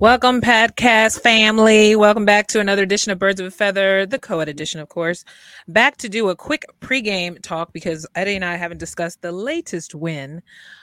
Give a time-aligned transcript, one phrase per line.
[0.00, 1.96] Welcome, podcast family.
[1.96, 5.24] Welcome back to another edition of Birds of a Feather, the co-ed edition, of course.
[5.66, 9.96] Back to do a quick pregame talk because Eddie and I haven't discussed the latest
[9.96, 10.40] win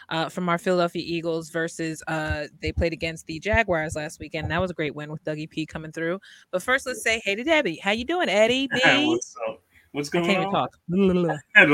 [0.09, 4.51] uh, from our Philadelphia Eagles versus uh, they played against the Jaguars last weekend.
[4.51, 6.19] That was a great win with Dougie P coming through.
[6.51, 7.79] But first, let's say hey to Debbie.
[7.81, 8.67] How you doing, Eddie?
[8.67, 8.79] B?
[8.83, 9.63] What's up?
[9.93, 10.53] What's I going can't even on?
[10.53, 10.77] talk.
[10.89, 11.37] no.
[11.55, 11.65] I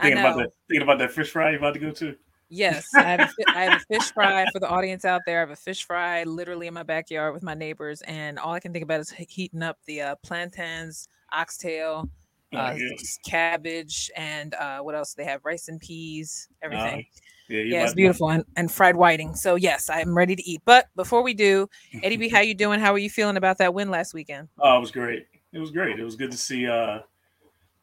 [0.00, 0.52] Thinking about that.
[0.66, 2.16] Thinking about that fish fry you about to go to.
[2.50, 5.38] Yes, I have, a, have a fish fry for the audience out there.
[5.38, 8.60] I have a fish fry literally in my backyard with my neighbors, and all I
[8.60, 12.08] can think about is heating up the uh, plantains, oxtail,
[12.54, 12.88] Oh, uh, yeah.
[12.94, 15.12] s- cabbage, and uh, what else?
[15.12, 17.04] They have rice and peas, everything.
[17.48, 19.34] yeah, yeah, it's beautiful, and, and fried whiting.
[19.34, 20.62] So yes, I'm ready to eat.
[20.64, 21.68] But before we do,
[22.02, 22.80] Eddie B, how you doing?
[22.80, 24.48] How are you feeling about that win last weekend?
[24.58, 25.26] Oh, it was great.
[25.52, 26.00] It was great.
[26.00, 26.66] It was good to see.
[26.66, 27.00] uh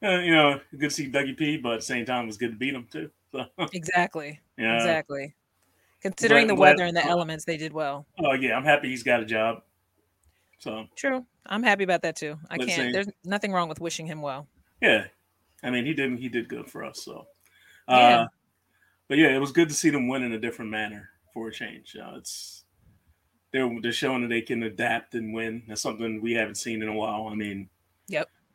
[0.04, 2.38] uh, you know, good to see Dougie P, but at the same time, it was
[2.38, 3.10] good to beat him too.
[3.36, 4.76] So, Exactly, yeah.
[4.76, 5.36] exactly.
[6.02, 8.06] Considering Glad- the weather and the uh, elements, they did well.
[8.20, 9.64] Oh yeah, I'm happy he's got a job.
[10.60, 12.38] So True, I'm happy about that too.
[12.50, 12.88] I Let's can't.
[12.88, 12.92] see.
[12.92, 14.48] There's nothing wrong with wishing him well.
[14.82, 15.06] yeah,
[15.64, 16.18] I mean, he did.
[16.20, 17.04] He did good for us.
[17.04, 17.26] So,
[17.88, 18.26] uh, Yeah.
[19.10, 21.52] but yeah, it was good to see them win in a different manner for a
[21.52, 21.96] change.
[22.00, 22.64] Uh, it's
[23.52, 25.64] they're they're showing that they can adapt and win.
[25.68, 27.28] That's something we haven't seen in a while.
[27.32, 27.70] I mean.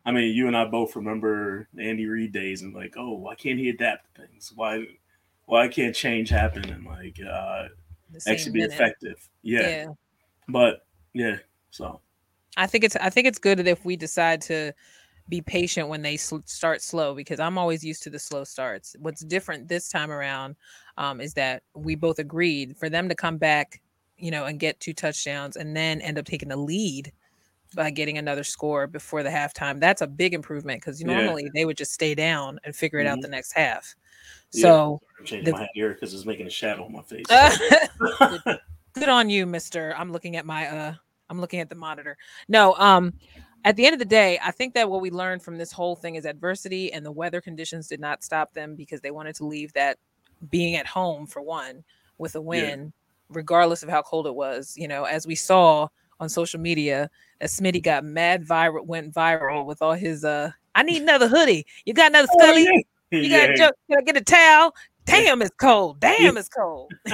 [0.05, 3.59] I mean, you and I both remember Andy Reid days and like, oh, why can't
[3.59, 4.53] he adapt to things?
[4.55, 4.87] Why
[5.47, 7.69] why can't change happen and like uh
[8.27, 8.75] actually be minute.
[8.75, 9.29] effective?
[9.43, 9.69] Yeah.
[9.69, 9.87] yeah.
[10.49, 11.37] But yeah,
[11.71, 12.01] so
[12.57, 14.73] I think it's I think it's good that if we decide to
[15.29, 18.97] be patient when they sl- start slow because I'm always used to the slow starts.
[18.99, 20.57] What's different this time around
[20.99, 23.81] um, is that we both agreed for them to come back,
[24.19, 27.13] you know, and get two touchdowns and then end up taking the lead
[27.75, 29.81] by getting another score before the halftime.
[29.81, 31.07] That's a big improvement because Yeah.
[31.09, 33.23] normally they would just stay down and figure it out Mhm.
[33.23, 33.95] the next half.
[34.53, 34.63] Yeah.
[34.63, 37.27] So I'm changing The- my here because it's making a shadow on my face.
[38.95, 39.95] good on you, Mister.
[39.97, 40.95] I'm looking at my uh,
[41.29, 42.17] I'm looking at the monitor.
[42.49, 43.15] No, um,
[43.65, 45.95] at the end of the day, I think that what we learned from this whole
[45.95, 49.45] thing is adversity and the weather conditions did not stop them because they wanted to
[49.47, 49.99] leave that
[50.51, 51.85] being at home for one
[52.19, 52.93] with a win,
[53.29, 54.75] regardless of how cold it was.
[54.77, 55.87] You know, as we saw
[56.21, 57.11] on social media,
[57.41, 60.53] that Smitty got mad viral, went viral with all his uh.
[60.77, 61.67] I need another hoodie.
[61.85, 62.63] You got another Oh, Scully?
[63.11, 63.19] yeah.
[63.19, 63.71] You got Yeah.
[63.91, 64.75] can I get a towel?
[65.07, 65.99] Damn, it's cold.
[65.99, 66.93] Damn, it's cold.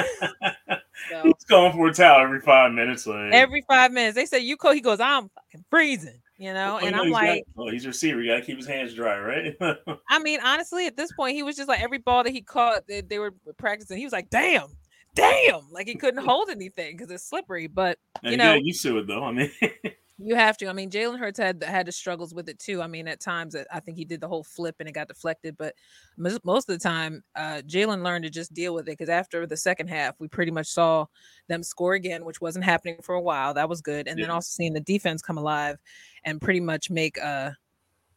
[1.10, 3.06] So, He's going for a towel every five minutes.
[3.06, 4.14] Like every five minutes.
[4.16, 4.74] They say you cold.
[4.74, 6.78] He goes, I'm fucking freezing, you know.
[6.80, 8.20] Oh, And no, I'm he's got- like, oh, he's a receiver.
[8.22, 9.54] You got to keep his hands dry, right?
[10.08, 12.86] I mean, honestly, at this point, he was just like every ball that he caught,
[12.88, 13.98] they, they were practicing.
[13.98, 14.68] He was like, damn,
[15.16, 17.66] damn, like he couldn't hold anything because it's slippery.
[17.66, 19.24] But You you know, you used to it though.
[19.24, 19.50] I mean,
[20.18, 20.68] you have to.
[20.68, 22.80] I mean, Jalen Hurts had had his struggles with it too.
[22.80, 25.08] I mean, at times, uh, I think he did the whole flip and it got
[25.08, 25.56] deflected.
[25.58, 25.74] But
[26.16, 29.56] most, of the time, uh, Jalen learned to just deal with it because after the
[29.56, 31.06] second half, we pretty much saw
[31.48, 33.54] them score again, which wasn't happening for a while.
[33.54, 34.08] That was good.
[34.08, 35.76] And then also seeing the defense come alive
[36.24, 37.50] and pretty much make uh,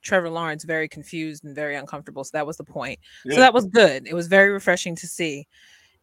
[0.01, 2.23] Trevor Lawrence very confused and very uncomfortable.
[2.23, 2.99] So that was the point.
[3.25, 3.35] yeah.
[3.35, 4.07] So that was good.
[4.07, 5.47] It was very refreshing to see.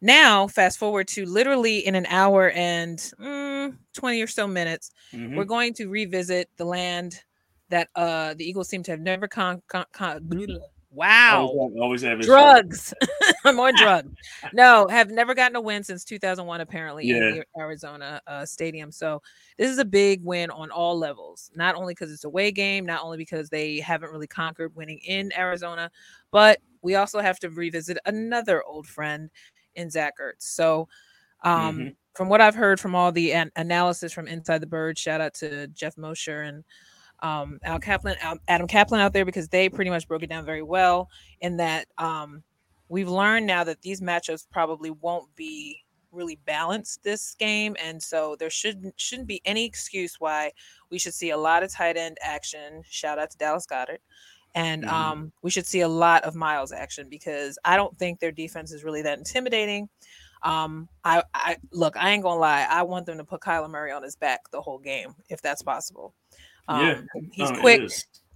[0.01, 5.33] Now, fast forward to literally in an hour and mm, 20 or so minutes, Mhm.
[5.35, 7.23] we're going to revisit the land
[7.69, 10.21] that uh the Eagles seem to have never con, con, con
[10.91, 12.93] wow Always have, always have drugs.
[13.45, 14.11] I'm on drugs.
[14.53, 17.29] No have never gotten a win since 2001 apparently in Yeah.
[17.29, 18.91] the Arizona uh, stadium.
[18.91, 19.21] So
[19.57, 21.51] this is a big win on all levels.
[21.55, 24.99] Not only because it's a away game not only because they haven't really conquered winning
[24.99, 25.91] in Arizona
[26.31, 29.29] but we also have to revisit another old friend
[29.77, 30.87] in Zach Ertz so
[31.43, 31.95] um Mhm.
[32.15, 35.33] from what I've heard from all the an- analysis from Inside the Bird, shout out
[35.35, 36.63] to Geoff Mosher and
[37.21, 40.45] um, Al Caplan, Al- Adam Caplan out there because they pretty much broke it down
[40.45, 41.09] very well.
[41.41, 42.43] In that um,
[42.89, 48.35] we've learned now that these matchups probably won't be really balanced this game, and so
[48.39, 50.51] there shouldn't shouldn't be any excuse why
[50.89, 52.81] we should see a lot of tight end action.
[52.89, 53.99] Shout out to Dallas Goedert.
[54.57, 54.91] And Mhm.
[54.91, 58.71] um, we should see a lot of Miles action because I don't think their defense
[58.71, 59.87] is really that intimidating.
[60.41, 62.65] Um, I, I look, I ain't gonna lie.
[62.67, 65.61] I want them to put Kyler Murray on his back the whole game, if that's
[65.61, 66.15] possible.
[66.67, 67.21] Um, Yeah.
[67.31, 67.81] he's Oh, quick.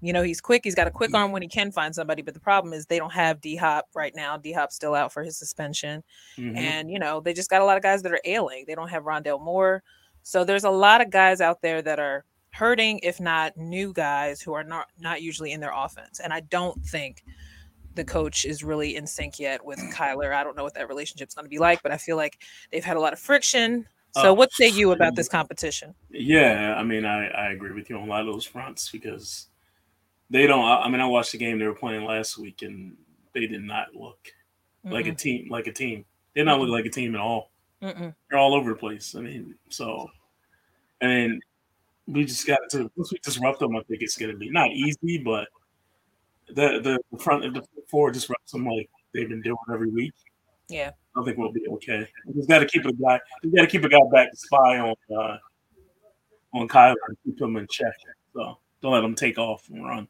[0.03, 0.61] You know, he's quick.
[0.63, 2.21] He's got a quick arm when he can find somebody.
[2.21, 4.37] But the problem is they don't have D Hop right now.
[4.37, 6.03] D Hop's still out for his suspension,
[6.37, 6.55] Mhm.
[6.55, 8.65] and you know they just got a lot of guys that are ailing.
[8.67, 9.83] They don't have Rondale Moore,
[10.23, 14.41] so there's a lot of guys out there that are hurting, if not new guys
[14.41, 16.19] who are not not usually in their offense.
[16.19, 17.23] And I don't think
[17.95, 20.33] the coach is really in sync yet with Kyler.
[20.33, 22.83] I don't know what that relationship's going to be like, but I feel like they've
[22.83, 23.85] had a lot of friction.
[24.13, 25.95] So, Oh, what say you about this competition?
[26.09, 29.47] Yeah, I mean, I, I agree with you on a lot of those fronts because
[30.29, 30.65] they don't.
[30.65, 32.97] I I mean, I watched the game they were playing last week, and
[33.33, 34.19] they did not look
[34.83, 35.47] like a team.
[35.49, 36.03] Like a team,
[36.33, 37.51] they did not look like a team at all.
[37.81, 38.13] Mm-mm.
[38.29, 39.15] They're all over the place.
[39.15, 40.09] I mean, so
[40.99, 41.41] and
[42.07, 43.75] we just got to once we disrupt them.
[43.75, 45.47] I think it's going to be not easy, but
[46.47, 50.13] the the front of the four disrupts them like they've been doing every week.
[50.69, 52.07] Yeah, I think we'll be okay.
[52.25, 53.19] We just got to keep a guy.
[53.43, 55.37] We got to keep a guy back to spy on uh,
[56.53, 57.93] on Kyler and keep him in check.
[58.33, 60.07] So don't let him take off and run.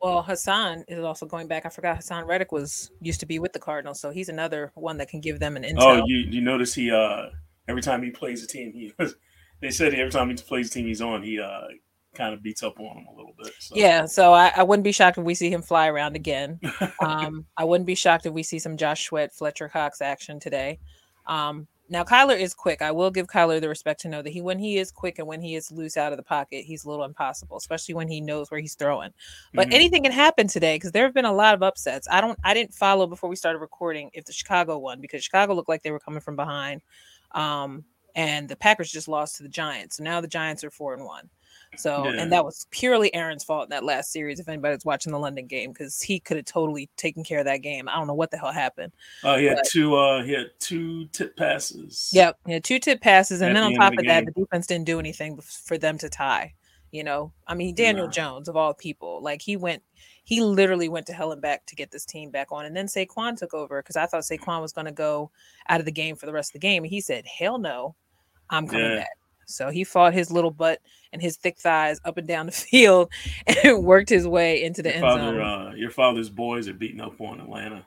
[0.00, 1.66] Well, Hassan is also going back.
[1.66, 4.96] I forgot Haason Reddick was used to be with the Cardinals, so he's another one
[4.96, 5.80] that can give them an intel.
[5.80, 7.26] Oh, you you notice he uh
[7.68, 8.92] every time he plays a team, he
[9.60, 11.68] they said every time he plays team he's on, he uh
[12.14, 13.52] kind of beats up on him a little bit.
[13.58, 13.76] So.
[13.76, 16.58] Yeah, so I, I, wouldn't be shocked if we see him fly around again.
[17.00, 20.78] Um, I wouldn't be shocked if we see some Josh Sweat, Fletcher Cox action today.
[21.26, 22.82] Um, now Kyler is quick.
[22.82, 25.26] I will give Kyler the respect to know that he when he is quick and
[25.26, 28.20] when he is loose out of the pocket, he's a little impossible, especially when he
[28.20, 29.10] knows where he's throwing.
[29.54, 29.74] But mm-hmm.
[29.74, 32.06] anything can happen today because there have been a lot of upsets.
[32.10, 35.54] I don't I didn't follow before we started recording if the Chicago won because Chicago
[35.54, 36.82] looked like they were coming from behind.
[37.32, 37.84] Um,
[38.14, 39.96] and the Packers just lost to the Giants.
[39.96, 41.30] So now the Giants are four and one.
[41.76, 42.20] So, yeah.
[42.20, 44.40] and that was purely Aaron's fault in that last series.
[44.40, 47.58] If anybody's watching the London game, because he could have totally taken care of that
[47.58, 47.88] game.
[47.88, 48.92] I don't know what the hell happened.
[49.22, 49.94] Oh, uh, he had but, two.
[49.94, 52.10] Uh, he had two tip passes.
[52.12, 54.66] Yep, he had two tip passes, and then on top of, of that, the defense
[54.66, 56.54] didn't do anything for them to tie.
[56.90, 58.12] You know, I mean, Daniel nah.
[58.12, 59.84] Jones of all people, like he went,
[60.24, 62.86] he literally went to hell and back to get this team back on, and then
[62.86, 65.30] Saquon took over because I thought Saquon was going to go
[65.68, 67.94] out of the game for the rest of the game, and he said, "Hell no,
[68.50, 68.96] I'm coming yeah.
[68.98, 69.20] back."
[69.50, 70.80] So he fought his little butt
[71.12, 73.12] and his thick thighs up and down the field
[73.46, 75.40] and worked his way into the your end father, zone.
[75.40, 77.86] Uh, your father's boys are beating up on Atlanta.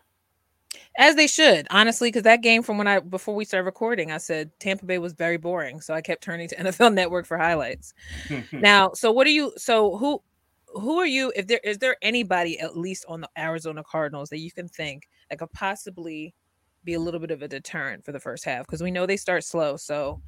[0.96, 4.18] As they should, honestly, because that game from when I before we started recording, I
[4.18, 7.94] said Tampa Bay was very boring, so I kept turning to NFL Network for highlights.
[8.52, 9.54] now, so what are you?
[9.58, 10.22] So who
[10.68, 11.34] who are you?
[11.36, 15.08] If there is there anybody at least on the Arizona Cardinals that you can think
[15.30, 16.36] that could possibly
[16.84, 18.66] be a little bit of a deterrent for the first half?
[18.68, 20.22] Because we know they start slow, so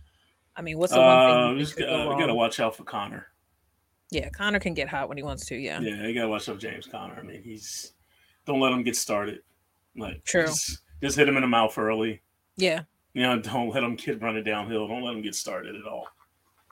[0.55, 1.59] I mean, what's the one uh, thing?
[1.59, 3.27] Just, uh, we gotta watch out for Connor.
[4.11, 5.55] Yeah, Connor can get hot when he wants to.
[5.55, 5.79] Yeah.
[5.79, 7.17] Yeah, you gotta watch out James Connor.
[7.19, 7.93] I mean, he's
[8.45, 9.39] don't let him get started.
[9.97, 10.45] Like true.
[10.45, 12.21] Just, just hit him in the mouth early.
[12.57, 12.83] Yeah.
[13.13, 14.87] You know, don't let him kid running downhill.
[14.87, 16.07] Don't let him get started at all.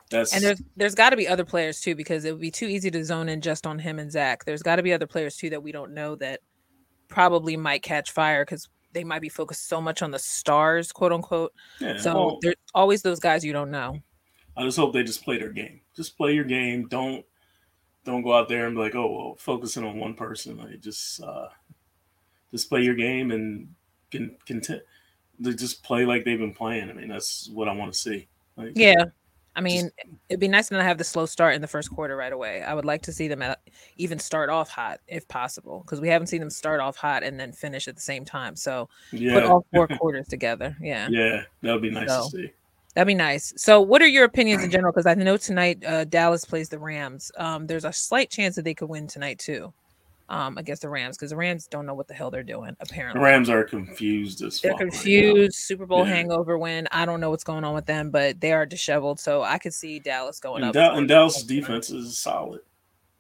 [0.09, 2.67] That's and there's there's got to be other players too because it would be too
[2.67, 4.45] easy to zone in just on him and Zach.
[4.45, 6.41] There's got to be other players too that we don't know that
[7.07, 11.11] probably might catch fire because they might be focused so much on the stars, quote
[11.11, 11.53] unquote.
[11.79, 13.99] Yeah, so well, there's always those guys you don't know.
[14.55, 15.81] I just hope they just play their game.
[15.95, 16.87] Just play your game.
[16.87, 17.25] Don't
[18.05, 20.57] don't go out there and be like, oh, well, focusing on one person.
[20.57, 21.47] Like just uh,
[22.51, 23.69] just play your game and
[24.11, 24.81] can content.
[25.39, 26.89] They just play like they've been playing.
[26.89, 28.27] I mean, that's what I want to see.
[28.55, 29.05] Like, yeah,
[29.55, 31.91] I mean, just, it'd be nice to not have the slow start in the first
[31.91, 32.63] quarter right away.
[32.63, 33.59] I would like to see them at,
[33.97, 37.39] even start off hot if possible, because we haven't seen them start off hot and
[37.39, 38.55] then finish at the same time.
[38.55, 39.33] So yeah.
[39.33, 40.75] put all four quarters together.
[40.81, 41.07] Yeah.
[41.09, 42.51] Yeah, that would be nice so, to see.
[42.95, 43.53] That'd be nice.
[43.57, 44.91] So, what are your opinions in general?
[44.91, 47.31] Because I know tonight uh, Dallas plays the Rams.
[47.37, 49.73] Um, there's a slight chance that they could win tonight too
[50.29, 52.75] um, against the Rams because the Rams don't know what the hell they're doing.
[52.79, 55.37] Apparently, the Rams are confused as they're confused.
[55.37, 56.13] Right Super Bowl yeah.
[56.13, 56.87] hangover win.
[56.91, 59.19] I don't know what's going on with them, but they are disheveled.
[59.19, 60.73] So I could see Dallas going and up.
[60.73, 62.61] Da- and Dallas' defense is solid.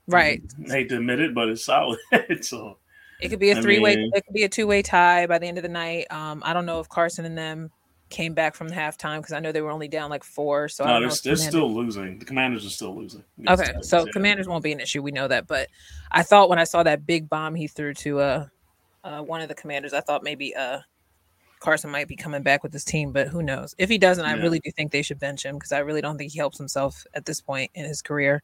[0.07, 0.41] Right.
[0.67, 1.99] I hate to admit it, but it's solid.
[2.41, 2.77] so
[3.21, 3.93] it could be a three way.
[3.93, 6.07] It could be a two way tie by the end of the night.
[6.11, 7.71] Um, I don't know if Carson and them
[8.13, 10.69] came back from halftime because I know they were only down like four.
[10.69, 12.19] So no, they're, they're still losing.
[12.19, 13.23] The Commanders are still losing.
[13.47, 14.11] Okay, so yeah.
[14.13, 15.01] Commanders won't be an issue.
[15.01, 15.67] We know that, but
[16.11, 18.45] I thought when I saw that big bomb he threw to uh,
[19.03, 20.79] uh one of the Commanders, I thought maybe uh
[21.59, 23.73] Carson might be coming back with his team, but who knows?
[23.77, 24.31] If he doesn't, yeah.
[24.31, 26.57] I really do think they should bench him because I really don't think he helps
[26.57, 28.43] himself at this point in his career.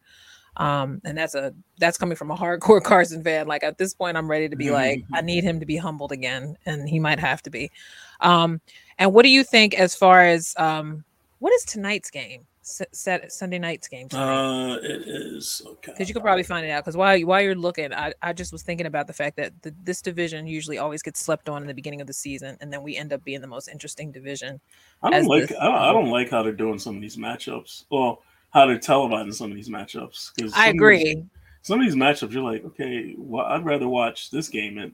[0.59, 3.47] Um, and that's a that's coming from a hardcore Carson fan.
[3.47, 6.11] Like at this point, I'm ready to be like, I need him to be humbled
[6.11, 7.71] again, and he might have to be.
[8.19, 8.59] Um,
[8.99, 11.05] and what do you think as far as um,
[11.39, 12.45] what is tonight's game?
[12.61, 14.09] Set Sunday night's game.
[14.09, 14.73] Tonight?
[14.73, 15.91] Uh, it is okay.
[15.91, 16.83] Because you could probably find it out.
[16.83, 19.73] Because while while you're looking, I, I just was thinking about the fact that the,
[19.83, 22.83] this division usually always gets slept on in the beginning of the season, and then
[22.83, 24.59] we end up being the most interesting division.
[25.01, 27.85] I don't like I don't, I don't like how they're doing some of these matchups.
[27.89, 30.31] Well, how they're televising some of these matchups.
[30.35, 31.15] Because I agree.
[31.15, 31.23] These,
[31.61, 34.93] some of these matchups, you're like, okay, well, I'd rather watch this game and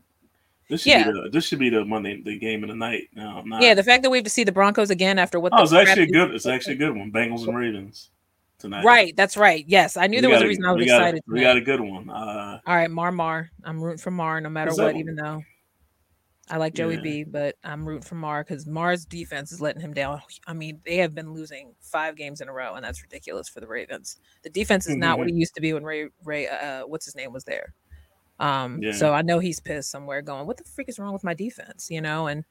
[0.69, 1.11] this should yeah.
[1.11, 3.09] be the this should be the Monday the game of the night.
[3.13, 3.61] No, not.
[3.61, 5.53] Yeah, the fact that we have to see the Broncos again after what?
[5.55, 6.33] Oh, it's actually a good.
[6.33, 7.11] It's actually a good one.
[7.11, 8.09] Bengals and Ravens
[8.57, 8.83] tonight.
[8.83, 9.63] Right, that's right.
[9.67, 11.21] Yes, I knew we there was a reason I was excited.
[11.27, 12.09] A, we got a good one.
[12.09, 13.51] Uh, All right, Mar Mar.
[13.63, 15.43] I'm rooting for Mar no matter what, even though
[16.49, 17.01] I like Joey yeah.
[17.01, 20.21] B, but I'm rooting for Mar because Mar's defense is letting him down.
[20.45, 23.61] I mean, they have been losing five games in a row, and that's ridiculous for
[23.61, 24.17] the Ravens.
[24.43, 25.19] The defense is not mm-hmm.
[25.19, 27.73] what it used to be when Ray Ray uh, what's his name was there.
[28.39, 28.91] Um, yeah.
[28.91, 31.87] so I know he's pissed somewhere going, what the freak is wrong with my defense?
[31.89, 32.43] You know, and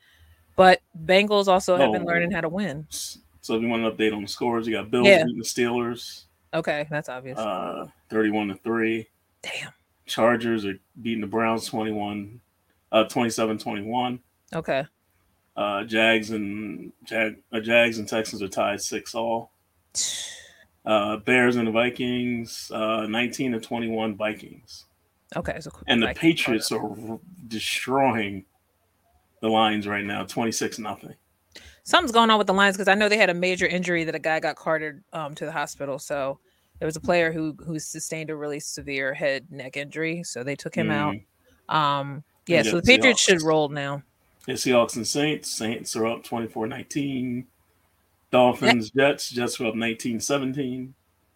[0.57, 2.87] but Bengals also have oh, been learning how to win.
[2.91, 5.25] So if you want an update on the scores, you got Bills Yeah.
[5.25, 7.39] beating the Steelers, Okay, that's obvious.
[7.39, 9.09] uh, thirty-one to three.
[9.43, 9.73] Damn.
[10.07, 12.41] Chargers are beating the Browns 21,
[12.95, 14.21] uh, 27-21.
[14.55, 14.85] Okay.
[15.57, 19.51] Uh, Jags and Jag, uh, Jags and Texans are tied six all.
[20.87, 24.85] Uh, Bears and the Vikings, uh, 19 to 21 Vikings.
[25.35, 25.59] Okay.
[25.59, 28.45] So And the like- Patriots are r- destroying
[29.41, 31.15] the Lions right now, 26 nothing.
[31.85, 34.15] something's going on with the Lions because I know they had a major injury that
[34.15, 35.99] a guy got carted um, to the hospital.
[35.99, 36.39] So
[36.81, 40.55] there was a player who who sustained a really severe head neck injury, so they
[40.55, 41.15] took him out.
[41.71, 44.03] Um, yeah, Yeah, so the Patriots should roll now.
[44.47, 45.51] The Seahawks and Saints.
[45.51, 47.45] Saints are up 24-19.
[48.31, 49.31] Dolphins, Jets.
[49.31, 50.93] Jets are up 19-17.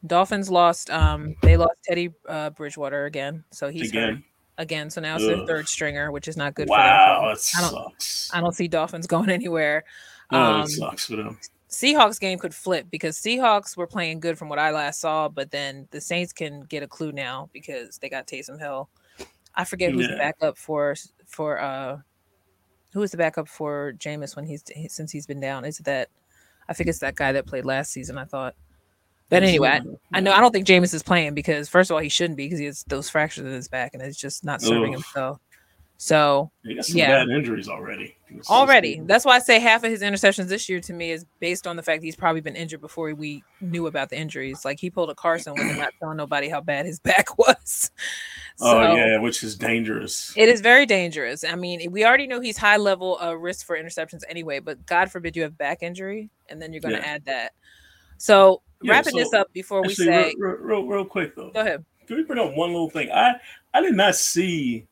[0.07, 0.91] Dolphins lost.
[0.91, 4.25] Um, they lost Teddy uh, Bridgewater again, so he's hurt Again.
[4.59, 4.91] again.
[4.91, 6.69] So now it's their third stringer, which is not good.
[6.69, 7.65] Wow, for them.
[7.65, 7.73] I don't.
[7.93, 8.31] sucks.
[8.33, 9.85] I don't see Dolphins going anywhere.
[10.31, 11.39] Oh, Um, that sucks for them.
[11.71, 15.51] Seahawks game could flip because Seahawks were playing good from what I last saw, but
[15.51, 18.89] then the Saints can get a clue now because they got Taysom Hill.
[19.55, 20.95] I forget who's the backup for
[21.27, 21.99] for uh
[22.93, 25.65] who is the backup for Jameis when he's since he's been down.
[25.65, 26.09] Is it that
[26.69, 28.55] I think it's that guy that played last season, I thought.
[29.31, 29.81] But anyway, I,
[30.15, 32.47] I know I don't think Jameis is playing because first of all he shouldn't be
[32.47, 34.93] because he has those fractures in his back and it's just not serving Ugh.
[34.95, 35.39] himself.
[36.01, 37.25] So They got some yeah.
[37.25, 38.17] bad injuries already.
[38.49, 38.97] Already.
[38.97, 41.67] just- That's why I say half of his interceptions this year to me is based
[41.67, 44.65] on the fact he's probably been injured before we knew about the injuries.
[44.65, 47.91] Like he pulled a Carson when he not telling nobody how bad his back was.
[48.61, 50.33] Oh yeah, which is dangerous.
[50.37, 51.45] It is very dangerous.
[51.45, 55.11] I mean, we already know he's high level uh, risk for interceptions anyway, but God
[55.11, 57.07] forbid you have back injury and then you're going to Yeah.
[57.15, 57.53] add that.
[58.17, 61.51] So, Yeah, wrapping so, this up before we say, real, real, real, real quick though,
[61.51, 61.85] go ahead.
[62.07, 63.11] can we bring up one little thing?
[63.13, 63.35] I
[63.73, 64.87] I did not see,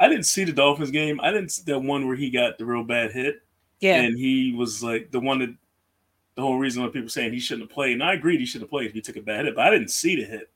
[0.00, 1.20] I didn't see the Dolphins game.
[1.20, 3.42] I didn't see that one where he got the real bad hit,
[3.80, 4.00] Yeah.
[4.00, 5.54] and he was like the one that
[6.34, 7.92] the whole reason why people saying he shouldn't have played.
[7.92, 9.70] And I agreed he should have played if he took a bad hit, but I
[9.70, 10.50] didn't see the hit.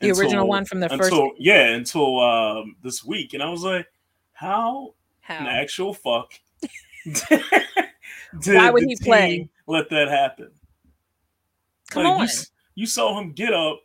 [0.00, 3.62] The original one from the first- until yeah until um this week, and I was
[3.62, 3.86] like,
[4.32, 5.44] how how?
[5.44, 6.32] the actual fuck
[8.40, 9.48] did Why would he play?
[9.66, 10.50] let that happen?
[11.90, 12.26] Come Like, on.
[12.26, 12.32] You,
[12.74, 13.80] you saw him get up.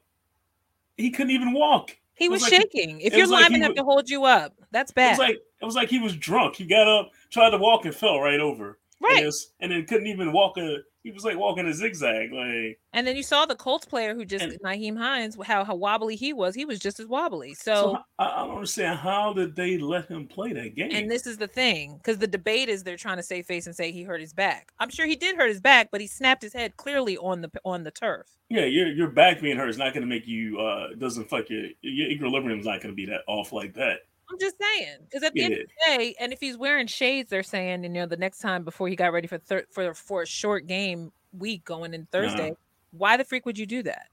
[0.98, 1.98] He couldn't even walk.
[2.15, 3.01] He was, was like- shaking.
[3.01, 5.08] If it your was like he have to hold you up, that's bad.
[5.08, 6.55] It was like it was like he was drunk.
[6.55, 8.77] He got up, tried to walk, and fell right over.
[9.01, 9.34] And, right.
[9.60, 10.77] and then couldn't even walk a.
[11.03, 12.31] He was like walking a zigzag.
[12.31, 15.75] Like And then you saw the Colts player who just And- Nyheim Hines, how how
[15.75, 16.55] wobbly he was.
[16.55, 17.53] He was just as wobbly.
[17.53, 20.91] so, So, I, I don't understand how did they let him play that game?
[20.93, 23.75] and this is the thing, because the debate is they're trying to save face and
[23.75, 24.72] say he hurt his back.
[24.79, 27.51] I'm sure he did hurt his back, but he snapped his head clearly on the
[27.65, 28.27] on the turf.
[28.50, 30.60] yeah, your your back being hurt is not going to make you.
[30.62, 34.00] uh Doesn't fuck your your equilibrium's not going to be that off like that.
[34.34, 36.88] I'm just saying, because at the Yeah, end of the day, and if he's wearing
[36.88, 39.66] shades, they're saying, and you know, the next time before he got ready for thir-
[39.72, 42.08] for for a short game week going in uh-huh.
[42.12, 42.54] Thursday,
[42.92, 44.08] why the freak would you do that?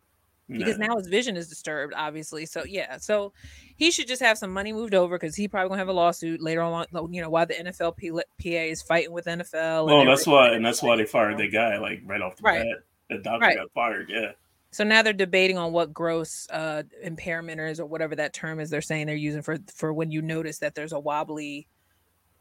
[0.58, 0.88] because Nah.
[0.88, 2.44] now his vision is disturbed, obviously.
[2.46, 3.32] So yeah, so
[3.76, 6.42] he should just have some money moved over because he probably gonna have a lawsuit
[6.42, 6.86] later on.
[7.10, 9.90] You know, why the NFL PA is fighting with NFL.
[9.90, 11.38] Oh, and that's why, and that's why they fired oh.
[11.38, 12.62] that guy like right off the Right.
[12.62, 12.82] bat.
[13.10, 13.56] That doctor Right.
[13.56, 14.10] got fired.
[14.10, 14.32] Yeah,
[14.72, 18.70] So now they're debating on what gross uh, impairment is or whatever that term is.
[18.70, 21.66] They're saying they're using for for when you notice that there's a wobbly.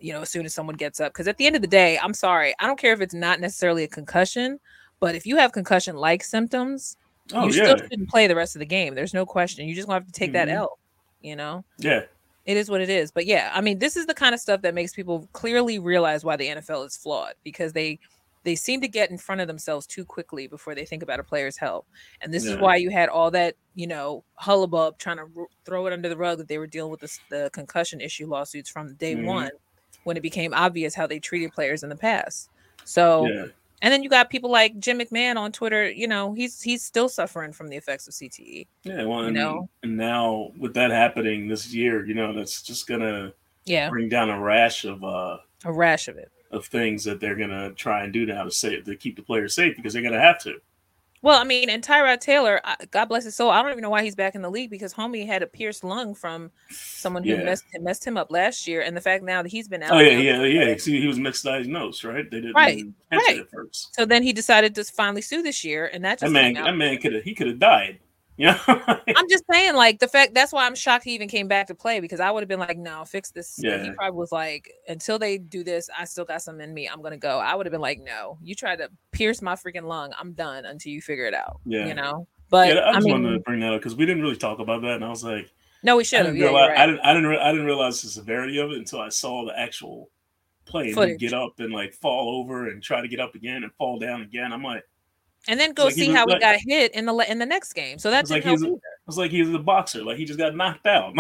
[0.01, 1.99] You know, as soon as someone gets up, because at the end of the day,
[1.99, 4.57] I'm sorry, I don't care if it's not necessarily a concussion,
[5.01, 6.95] but if you have concussion-like symptoms,
[7.33, 8.95] oh you yeah, still shouldn't play the rest of the game.
[8.95, 9.67] There's no question.
[9.67, 10.53] You just gonna have to take that Mhm.
[10.53, 10.79] L.
[11.21, 11.65] You know.
[11.79, 12.03] yeah.
[12.45, 13.11] it is what it is.
[13.11, 16.23] But yeah, I mean, this is the kind of stuff that makes people clearly realize
[16.23, 17.99] why the NFL is flawed because they
[18.43, 21.23] they seem to get in front of themselves too quickly before they think about a
[21.23, 21.85] player's health.
[22.21, 25.87] And this is why you had all that, you know, hullabub trying to ro- throw
[25.87, 28.93] it under the rug that they were dealing with this, the concussion issue lawsuits from
[28.95, 29.25] day Mhm.
[29.25, 29.51] one
[30.05, 32.49] when it became obvious how they treated players in the past.
[32.85, 33.45] So, yeah.
[33.81, 37.09] and then you got people like Jim McMahon on Twitter, you know, he's he's still
[37.09, 38.13] suffering from the effects of.
[38.13, 38.67] CTE.
[38.83, 39.69] Yeah, well, you and, know?
[39.83, 43.33] and now with that happening this year, you know, that's just gonna
[43.65, 46.31] Yeah, bring down a rash of uh a rash of it.
[46.51, 49.53] Of things that they're gonna try and do now to save to keep the players
[49.55, 50.55] safe because they're gonna have to.
[51.21, 53.49] Well, I mean, and Tyrod Taylor, God bless his soul.
[53.49, 55.83] I don't even know why he's back in the league because homie had a pierced
[55.83, 57.43] lung from someone who Yeah.
[57.43, 59.91] messed messed him up last year, and the fact now that he's been out.
[59.91, 60.77] Oh yeah, yeah, yeah.
[60.77, 62.29] See, he was misdiagnosed, right?
[62.31, 63.21] They didn't Right, right.
[63.37, 63.93] it at first.
[63.95, 66.65] So then he decided to finally sue this year, and that That just man, out.
[66.65, 67.99] that man could have he could have died.
[68.39, 71.67] Yeah, I'm just saying, like the fact that's why I'm shocked he even came back
[71.67, 73.59] to play because I would have been like, no, fix this.
[73.61, 76.87] But He probably was like, until they do this, I still got some in me.
[76.87, 77.39] I'm gonna go.
[77.39, 80.13] I would have been like, no, you tried to pierce my freaking lung.
[80.17, 81.59] I'm done until you figure it out.
[81.65, 81.85] Yeah.
[81.85, 82.27] you know.
[82.49, 82.79] But yeah.
[82.79, 84.83] I I, just mean, wanted to bring that up because we didn't really talk about
[84.83, 85.51] that, and I was like,
[85.83, 86.35] no, we should have.
[86.35, 86.79] Yeah, realize, right.
[86.79, 89.45] I didn't, I didn't, re- I didn't realize the severity of it until I saw
[89.45, 90.09] the actual
[90.65, 93.73] play and get up and like fall over and try to get up again and
[93.73, 94.53] fall down again.
[94.53, 94.83] I'm like,
[95.47, 97.97] and then go like see how he got hit in the in the next game.
[97.97, 98.75] So that's like he's a-
[99.07, 101.13] it's like he's a boxer, like he just got knocked out.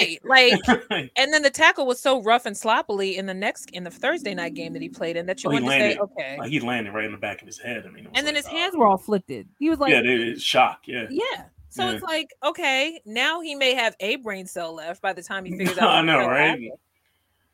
[0.00, 0.18] Right.
[0.24, 0.60] Like
[1.16, 4.34] and then the tackle was so rough and sloppily in the next in the Thursday
[4.34, 6.36] night game that he played in that you Oh, he wanted to say, okay.
[6.38, 7.84] like he landed right in the back of his head.
[7.86, 9.48] I mean, it and then his uh, hands were all flicted.
[9.58, 10.82] He was like, yeah, they, it's shock.
[10.86, 11.44] Yeah, Yeah.
[11.68, 11.92] So Yeah.
[11.94, 15.50] it's like, okay, now he may have a brain cell left by the time he
[15.58, 15.88] figures out.
[15.90, 16.60] I know, right?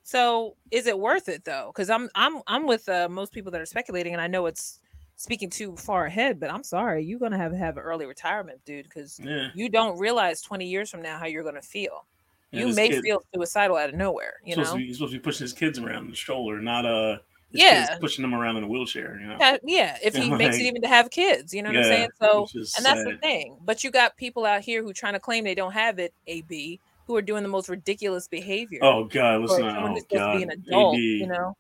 [0.02, 1.70] So is it worth it though?
[1.72, 4.80] Because I'm I'm I'm with uh, most people that are speculating, and I know it's
[5.18, 8.84] speaking too far ahead, but I'm sorry, you're gonna have have an early retirement, dude,
[8.84, 9.48] because yeah.
[9.52, 12.06] you don't realize 20 years from now how you're gonna feel.
[12.52, 14.76] Yeah, you may kid- feel suicidal out of nowhere, you know.
[14.76, 17.18] be, he's supposed to be pushing his kids around in the stroller, not uh,
[17.50, 17.98] Yeah.
[18.00, 19.18] pushing them around in a wheelchair.
[19.20, 21.70] You know, Yeah, yeah, if he Yeah, makes it even to have kids, you know
[21.70, 22.08] what I'm saying?
[22.22, 23.58] So and that's the thing.
[23.62, 26.78] But you got people out here who trying to claim they don't have it, AB,
[27.06, 28.78] who are doing the most ridiculous behavior.
[28.82, 31.56] Oh God, listen, oh God, to be an adult, AB, you know.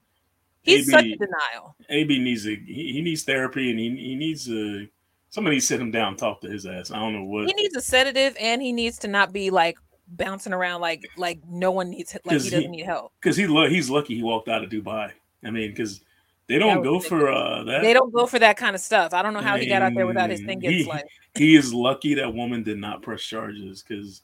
[0.76, 1.76] He's such a denial.
[1.88, 4.88] AB needs a he, he needs therapy and he he needs to
[5.30, 6.90] somebody sit him down, and talk to his ass.
[6.90, 7.46] I don't know what.
[7.46, 11.38] He needs a sedative and he needs to not be like bouncing around like like
[11.48, 13.12] no one needs like he he- doesn't need help.
[13.20, 15.10] because he he's lucky he walked out of Dubai.
[15.44, 16.00] I mean, because
[16.46, 17.82] they don't go for uh that.
[17.82, 19.12] They don't go for that kind of stuff.
[19.12, 21.04] I don't know how he got out there without his thing getting he- sliced.
[21.34, 24.22] he is lucky that woman did not press charges because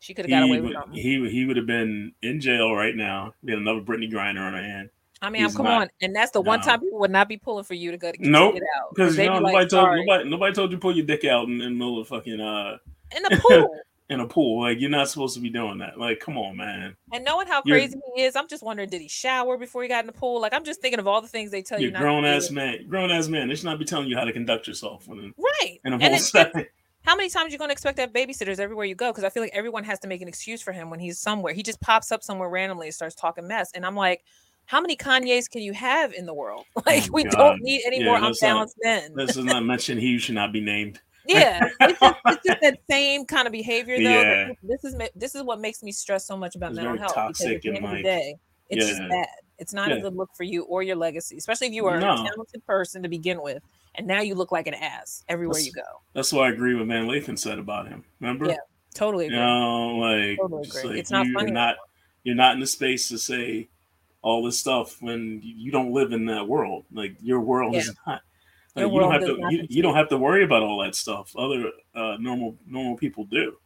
[0.00, 0.94] She could have he got away with would, something.
[0.98, 3.34] he he would have been in jail right now.
[3.44, 4.88] He had another Brittney Griner on her hand
[5.22, 6.66] I mean, come not- on, and that's the one no.
[6.66, 9.16] time people would not be pulling for you to go to, Nope, get out because
[9.16, 11.24] you be know like, nobody told "Sorry." nobody nobody told you to pull your dick
[11.24, 12.76] out in, in the middle of fucking uh
[13.16, 13.76] in the pool.
[14.08, 14.60] in a pool.
[14.60, 15.98] Like you're not supposed to be doing that.
[15.98, 16.96] Like come on, man.
[17.12, 19.88] And knowing how You're- crazy he is, I'm just wondering, did he shower before he
[19.88, 20.40] got in the pool?
[20.40, 21.90] Like, I'm just thinking of all the things they tell you.
[21.90, 22.86] grown ass man.
[22.88, 23.48] Grown ass man.
[23.48, 25.80] They should not be telling you how to conduct yourself when right?
[25.84, 26.66] in a it's- setting.
[27.02, 29.10] how many times you going to expect to have babysitters everywhere you go?
[29.10, 31.52] Because I feel like everyone has to make an excuse for him when he's somewhere.
[31.52, 34.22] He just pops up somewhere randomly and starts talking mess, and I'm like,
[34.66, 36.64] how many Kanyes can you have in the world?
[36.86, 37.32] Like, Oh, we God.
[37.32, 39.12] don't need any Yeah, more not- unbalanced men.
[39.16, 40.00] This is not mentioned.
[40.00, 41.00] He should not be named.
[41.28, 44.02] yeah, it's just, it's just that same kind of behavior though.
[44.04, 44.52] Yeah.
[44.62, 47.14] This is this is what makes me stress so much about It's mental health.
[47.14, 48.36] because toxic at the end of the day,
[48.70, 49.26] it's just bad.
[49.58, 52.12] It's not a good look for you or your legacy, especially if you are No.
[52.12, 53.60] a talented person to begin with,
[53.96, 56.00] and now you look like an ass everywhere That's- you go.
[56.14, 58.04] That's why I agree with Van Lathan said about him.
[58.20, 58.46] Remember?
[58.48, 58.56] Yeah,
[58.94, 59.40] Totally You agree.
[59.40, 60.82] know, like, Totally agree.
[60.90, 61.84] like It's not you're funny not anymore.
[62.22, 63.68] you're not in the space to say
[64.26, 66.84] all this stuff when you don't live in that world.
[66.92, 68.20] Like your world is not.
[68.74, 69.38] Like, you don't have to.
[69.50, 71.34] You, you don't have to worry about all that stuff.
[71.36, 73.56] Other uh, normal normal people do,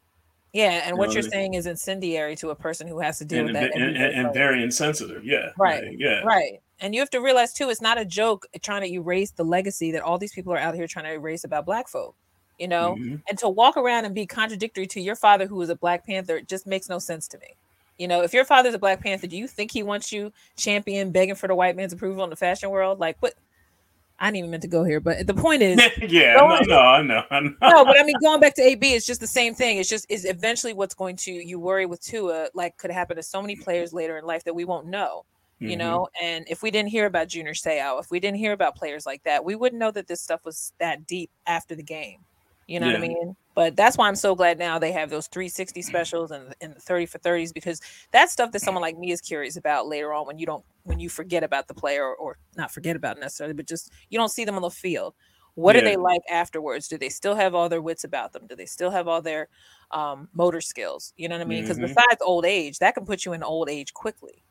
[0.53, 3.19] Yeah, and You what know, you're they- saying is incendiary to a person who has
[3.19, 3.75] to deal and, with that.
[3.75, 5.25] and, and, and very insensitive.
[5.25, 6.61] Yeah, Right, like, yeah, Right.
[6.83, 9.91] And you have to realize too, it's not a joke trying to erase the legacy
[9.93, 12.15] that all these people are out here trying to erase about black folk.
[12.59, 13.23] You know, Mhm.
[13.29, 16.37] and to walk around and be contradictory to your father who is a black panther
[16.37, 17.57] it just makes no sense to me.
[18.01, 21.11] You know, if your father's a black panther, do you think he wants you champion
[21.11, 22.99] begging for the white man's approval in the fashion world?
[22.99, 23.35] Like what
[24.19, 26.41] I didn't even meant to go here, but the point is yeah.
[26.41, 27.23] Go No, no, I know.
[27.31, 27.55] I know.
[27.61, 29.77] no, but I mean, going back to AB, it's just the same thing.
[29.77, 33.23] It's just is eventually what's going to you worry with Tua, like could happen to
[33.23, 35.27] so many players later in life that we won't know.
[35.59, 35.79] You Mhm.
[35.79, 39.05] know, and if we didn't hear about Junior Seau, if we didn't hear about players
[39.05, 42.25] like that, we wouldn't know that this stuff was that deep after the game.
[42.67, 43.37] You know what I mean?
[43.55, 46.81] But that's why I'm so glad now they have those 360 specials and, and the
[46.81, 47.81] 30 for 30s because
[48.13, 51.01] that's stuff that someone like me is curious about later on when you don't when
[51.01, 54.31] you forget about the player or, or not forget about necessarily, but just you don't
[54.31, 55.15] see them on the field.
[55.57, 56.89] What are they like afterwards?
[56.89, 58.47] Do they still have all their wits about them?
[58.49, 59.49] Do they still have all their
[59.91, 61.13] um, motor skills?
[61.17, 61.63] You know what I mean?
[61.63, 61.83] Because Mhm.
[61.83, 64.45] besides old age, that can put you in old age quickly.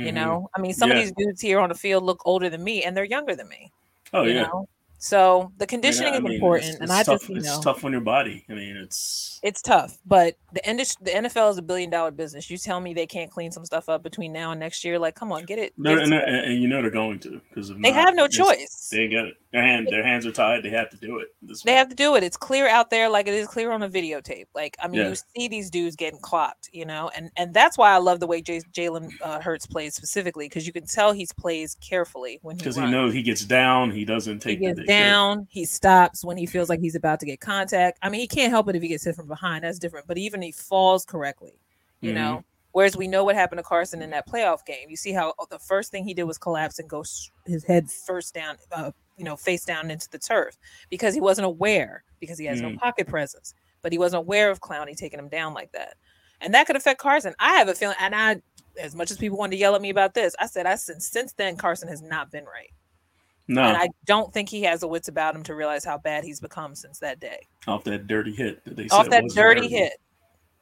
[0.00, 0.14] You Mhm.
[0.14, 0.96] know, I mean, some Yeah.
[0.98, 3.48] of these dudes here on the field look older than me, and they're younger than
[3.48, 3.72] me.
[4.12, 4.46] Oh you yeah.
[4.52, 4.66] know,
[5.02, 7.46] so the conditioning I is mean, important, it's- and it's I tough, just you it's
[7.46, 8.44] know tough on your body.
[8.50, 9.96] I mean, it's it's tough.
[10.04, 12.50] But the industry, the NFL is a billion dollar business.
[12.50, 14.98] You tell me they can't clean some stuff up between now and next year?
[14.98, 15.72] Like, come on, get it.
[15.76, 18.88] get they're, it and, and you know they're going to because they have no choice.
[18.92, 19.34] They get it.
[19.52, 20.62] Their hand, their hands are tied.
[20.62, 21.28] They have to do it.
[21.42, 21.76] They way.
[21.76, 22.22] have to do it.
[22.22, 24.44] It's clear out there, like it is clear on a videotape.
[24.54, 25.08] Like I mean, Yeah.
[25.08, 28.26] you see these dudes getting clocked, you know, and and that's why I love the
[28.28, 32.56] way J- Jalen uh, Hurts plays specifically because you can tell he's plays carefully when
[32.56, 32.92] he because he runs.
[32.92, 33.90] knows he gets down.
[33.90, 34.89] He doesn't he take the gets big hit.
[34.90, 37.98] Down, he stops when he feels like he's about to get contact.
[38.02, 39.64] I mean, he can't help it if he gets hit from behind.
[39.64, 40.06] That's different.
[40.06, 41.58] But even he falls correctly,
[42.00, 42.14] you Mhm.
[42.14, 42.44] know.
[42.72, 44.88] Whereas we know what happened to Carson in that playoff game.
[44.88, 47.02] You see how oh, the first thing he did was collapse and go
[47.44, 50.56] his head first down, uh, you know, face down into the turf
[50.88, 52.78] because he wasn't aware because he has no Mhm.
[52.78, 53.54] pocket presence.
[53.82, 55.96] But he wasn't aware of Clowney taking him down like that,
[56.40, 57.34] and that could affect Carson.
[57.40, 58.40] I have a feeling, and I,
[58.78, 61.06] as much as people want to yell at me about this, I said I since
[61.10, 62.70] since then Carson has not been right.
[63.50, 66.22] No, And I don't think he has the wits about him to realize how bad
[66.22, 67.40] he's become since that day.
[67.66, 69.94] off that dirty hit that they Off that wasn't dirty hit.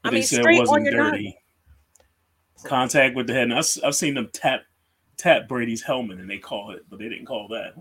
[0.04, 1.38] I mean, straight on your dirty.
[2.64, 3.42] Contact with the head.
[3.44, 4.62] And I've, I've seen them tap
[5.18, 7.74] tap Brady's helmet, and they call it, but they didn't call that.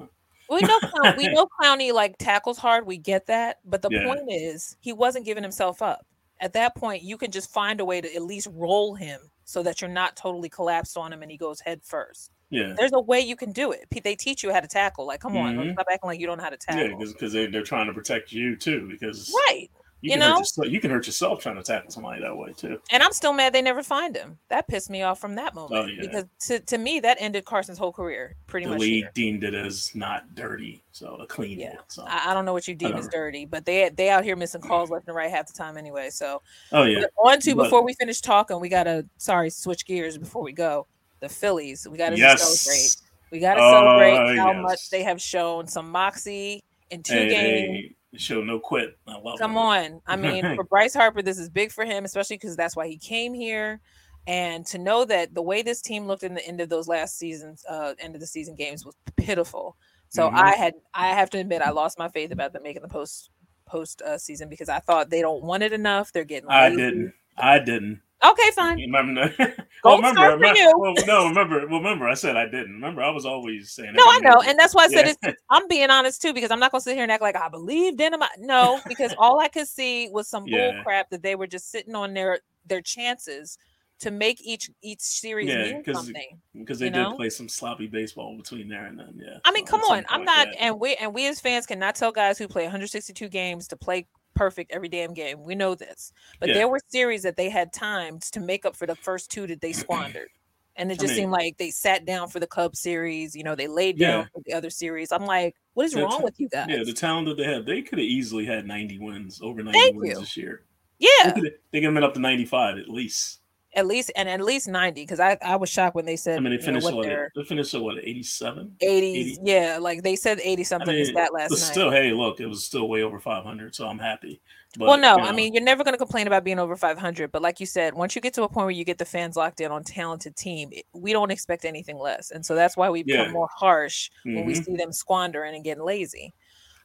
[0.50, 2.86] We know Clown, we know Clowney like tackles hard.
[2.86, 4.04] We get that, but the Yeah.
[4.04, 6.06] point is he wasn't giving himself up.
[6.42, 9.64] At that point, you can just find a way to at least roll him so
[9.64, 12.32] that you're not totally collapsed on him and he goes head first.
[12.50, 13.86] Yeah, There's a way you can do it.
[14.04, 15.06] They teach you how to tackle.
[15.06, 15.74] Like, come on, Mhm.
[15.74, 16.82] stop acting like you don't know how to tackle.
[17.02, 18.88] yeah, because they, they're trying to protect you too.
[18.90, 19.70] Because right.
[20.02, 20.30] you you can know?
[20.34, 22.80] hurt yourself, you can hurt yourself trying to tackle somebody that way too.
[22.92, 24.38] And I'm still mad they never find him.
[24.50, 26.02] That pissed me off from that moment Oh, yeah.
[26.02, 28.80] because to, to me that ended Carson's whole career pretty the much.
[28.80, 29.12] league here.
[29.14, 31.72] deemed it as not dirty, so a clean Yeah.
[31.72, 31.80] hit.
[31.90, 32.06] So.
[32.08, 34.62] I, I don't know what you deem as dirty, but they they out here missing
[34.62, 36.12] calls left and right half the time anyway.
[36.12, 40.44] So oh yeah, on to before we finish talking, we gotta sorry switch gears before
[40.44, 40.88] we go.
[41.20, 42.96] The Phillies, we gotta just celebrate.
[43.32, 44.62] We gotta Oh, celebrate how yes.
[44.62, 47.96] much they have shown some moxie in two Hey, games.
[48.12, 48.98] they show no quit.
[49.08, 49.60] I love Come it.
[49.60, 50.02] on.
[50.08, 52.98] I mean, for Bryce Harper, this is big for him, especially because that's why he
[52.98, 53.80] came here.
[54.28, 57.18] And to know that the way this team looked in the end of those last
[57.18, 59.78] seasons, uh, end of the season games was pitiful.
[60.10, 60.34] So Mhm.
[60.38, 63.30] I had, I have to admit, I lost my faith about them making the post
[63.66, 66.14] post uh, season because I thought they don't want it enough.
[66.14, 66.50] They're getting.
[66.50, 67.14] I didn't.
[67.38, 68.02] I didn't.
[68.26, 68.78] Okay, fine.
[68.78, 69.34] Remember?
[69.84, 70.74] Well, remember, remember- you.
[70.76, 71.60] well, no, remember.
[71.68, 72.74] Well, remember, I said I didn't.
[72.74, 73.94] Remember, I was always saying.
[73.94, 75.14] No, I know, and that's why I said Yeah.
[75.24, 75.42] it's.
[75.52, 78.02] I'm being honest too because I'm not gonna sit here and act like I believed
[78.02, 78.22] in them.
[78.40, 80.82] No, because all I could see was some bull Yeah.
[80.84, 83.58] crap that they were just sitting on their their chances
[84.00, 86.40] to make each each series Yeah, mean something.
[86.56, 87.16] because they did know?
[87.16, 89.14] play some sloppy baseball between there and then.
[89.24, 89.38] Yeah.
[89.46, 90.54] I mean, So, come on, I'm not, yeah.
[90.68, 94.08] and we and we as fans cannot tell guys who play 162 games to play
[94.38, 95.44] perfect every damn game.
[95.44, 96.56] We know this, but Yeah.
[96.56, 99.62] there were series that they had times to make up for the first two that
[99.62, 100.30] they squandered.
[100.76, 103.36] And it I just mean- seemed like they sat down for the Cubs series.
[103.36, 104.12] You know, they laid Yeah.
[104.12, 105.12] down for the other series.
[105.12, 106.68] I'm like, what is wrong with you guys?
[106.70, 109.80] Yeah, the talent that they had, they could have easily had 90 wins, over 90
[109.80, 110.20] Thank wins you.
[110.20, 110.64] this year.
[111.00, 111.10] yeah.
[111.24, 113.40] Have they could have been up to 95 at least.
[113.76, 116.42] At least and at least 90 because I, I was shocked when they said I
[116.42, 117.98] mean, they you know, finished what their They finished at what?
[118.00, 118.76] 87.
[118.82, 119.38] 80s 80.
[119.44, 122.12] yeah like they said 80 I something mean, is that last but night still, hey,
[122.14, 124.42] look, it was still way over 500, so I'm happy.
[124.78, 127.32] But, well no you i mean you're never going to complain about being over 500
[127.32, 129.36] but like you said once you get to a point where you get the fans
[129.36, 132.90] locked in on talented team it- we don't expect anything less and so that's why
[132.90, 133.32] we become Yeah.
[133.32, 134.64] more harsh when we Mhm.
[134.66, 136.34] see them squandering and getting lazy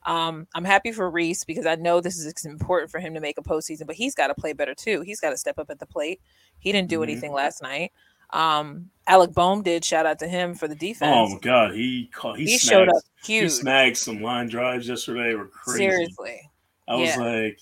[0.05, 3.39] um, I'm happy for Rhys because I know this is important for him to make
[3.39, 5.03] a postseason, but he's got to play better too.
[5.03, 6.21] He's got to step up at the plate.
[6.59, 7.05] He didn't do Mhm.
[7.05, 7.93] anything last night.
[8.31, 9.85] Um, Alec Bohm did.
[9.85, 11.13] Shout out to him for the defense.
[11.15, 13.43] Oh my god, he caught he, he snagged, showed up huge.
[13.43, 15.35] He snagged some line drives yesterday.
[15.35, 15.79] Were crazy.
[15.79, 16.51] Seriously,
[16.89, 17.17] I was yeah.
[17.19, 17.61] like,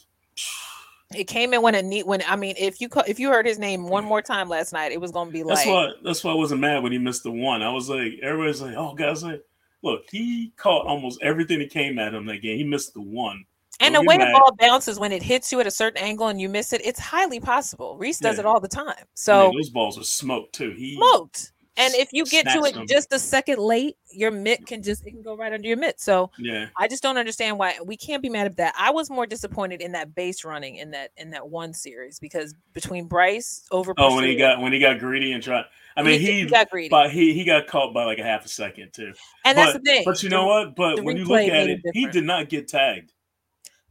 [1.14, 2.06] it came in when it neat.
[2.06, 4.92] When I mean, if you if you heard his name one more time last night,
[4.92, 7.24] it was gonna be like that's why that's why I wasn't mad when he missed
[7.24, 7.62] the one.
[7.62, 9.42] I was like, everybody's like, oh, guys, like,
[9.82, 12.56] look, he caught almost everything that came at him that game.
[12.58, 13.44] He missed the one.
[13.82, 16.38] And the way the ball bounces when it hits you at a certain angle and
[16.38, 17.96] you miss it, it's highly possible.
[17.96, 18.40] Rhys does Yeah.
[18.40, 19.06] it all the time.
[19.14, 20.72] So mean, those balls are smoked too.
[20.72, 21.52] He smoked.
[21.76, 22.86] And if you get to it them.
[22.86, 26.00] just a second late, your mitt can just it can go right under your mitt.
[26.00, 28.74] So yeah, I just don't understand why we can't be mad at that.
[28.76, 32.54] I was more disappointed in that base running in that in that one series because
[32.74, 35.64] between Bryce over Oh, when he got when he got greedy and tried.
[35.96, 36.88] I mean, he, he, got greedy.
[36.88, 39.12] but he he got caught by like a half a second too.
[39.44, 40.02] and that's the thing.
[40.04, 40.74] But you The- know what?
[40.76, 43.12] But when you look at it, it he did not get tagged.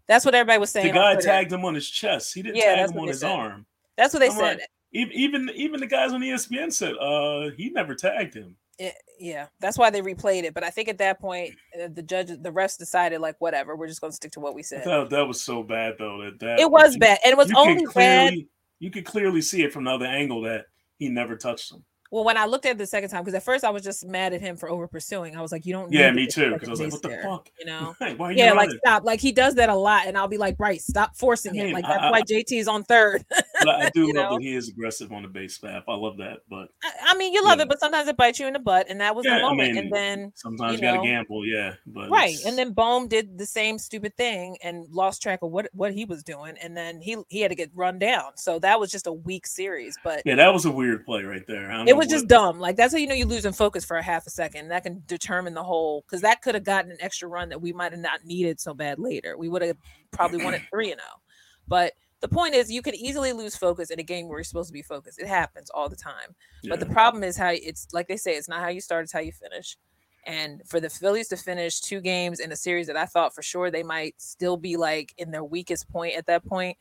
[0.08, 0.88] That's what everybody was saying.
[0.88, 2.34] The guy tagged him on his chest.
[2.34, 3.32] He didn't Yeah, tag him on his said.
[3.32, 3.66] arm.
[3.96, 4.58] That's what they I'm said.
[4.60, 8.56] like, Even even the guys on ESPN said, uh, he never tagged him.
[8.80, 10.54] It- yeah, that's why they replayed it.
[10.54, 13.88] But I think at that point, uh, the judges, the refs decided like, whatever, we're
[13.88, 14.86] just going to stick to what we said.
[14.86, 16.24] thought that was so bad though.
[16.24, 18.34] That that It was you- bad, and it was only could bad.
[18.80, 20.66] you could clearly see it from the other angle that
[20.98, 21.84] he never touched him.
[22.12, 24.04] Well, when I looked at it the second time, because at first I was just
[24.08, 25.36] mad at him for over pursuing.
[25.38, 25.92] I was like, you don't.
[25.94, 26.54] Yeah, need me too.
[26.54, 27.50] Because I was like, what the there, fuck?
[27.60, 27.96] You know.
[28.18, 29.04] Why Yeah, like stop.
[29.04, 31.66] Like he does that a lot, and I'll be like, Bryce, stop forcing I it.
[31.66, 33.26] mean, Like I- that's I- why JT is on third.
[33.62, 34.36] But I do love know?
[34.36, 35.84] that he is aggressive on the base path.
[35.88, 36.40] I love that.
[36.50, 37.64] But I, I mean, you love Yeah.
[37.64, 39.50] it, but sometimes it bites you in the butt, and that was Yeah, the I
[39.50, 39.74] moment.
[39.74, 41.46] mean, and then sometimes You you, gotta gamble.
[41.46, 45.52] Yeah, but right, and then Bohm did the same stupid thing and lost track of
[45.52, 48.32] what what he was doing, and then he he had to get run down.
[48.38, 50.22] So that was just a weak series, but.
[50.26, 51.72] yeah, that was a weird play right there.
[51.72, 52.60] I It know was just dumb.
[52.60, 54.70] Like that's how you know you're losing focus for a half a second.
[54.70, 57.74] That can determine the whole because that could have gotten an extra run that we
[57.74, 59.38] might have not needed so bad later.
[59.38, 59.78] We would have
[60.12, 61.22] probably won it three and zero.
[61.68, 64.70] But the point is, you could easily lose focus in a game where you're supposed
[64.70, 65.20] to be focused.
[65.20, 66.36] It happens all the time.
[66.68, 69.14] But the problem is how it's like they say, it's not how you start, it's
[69.14, 69.78] how you finish.
[70.26, 73.42] And for the Phillies to finish two games in a series that I thought for
[73.42, 76.78] sure they might still be like in their weakest point at that point,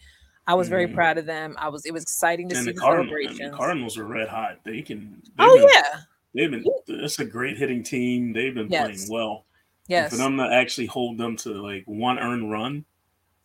[0.46, 0.94] I was very Mhm.
[0.94, 1.55] proud of them.
[1.59, 3.51] I was it was exciting to and see the Cardinals, celebrations.
[3.53, 4.59] the Cardinals are red hot.
[4.64, 5.22] They can.
[5.38, 6.01] oh been- yeah,
[6.35, 6.64] they've been.
[7.05, 8.33] It's a great hitting team.
[8.33, 9.07] They've been Yes.
[9.07, 9.44] playing well.
[9.88, 10.11] And yes.
[10.11, 12.85] For them to actually hold them to like one earned run,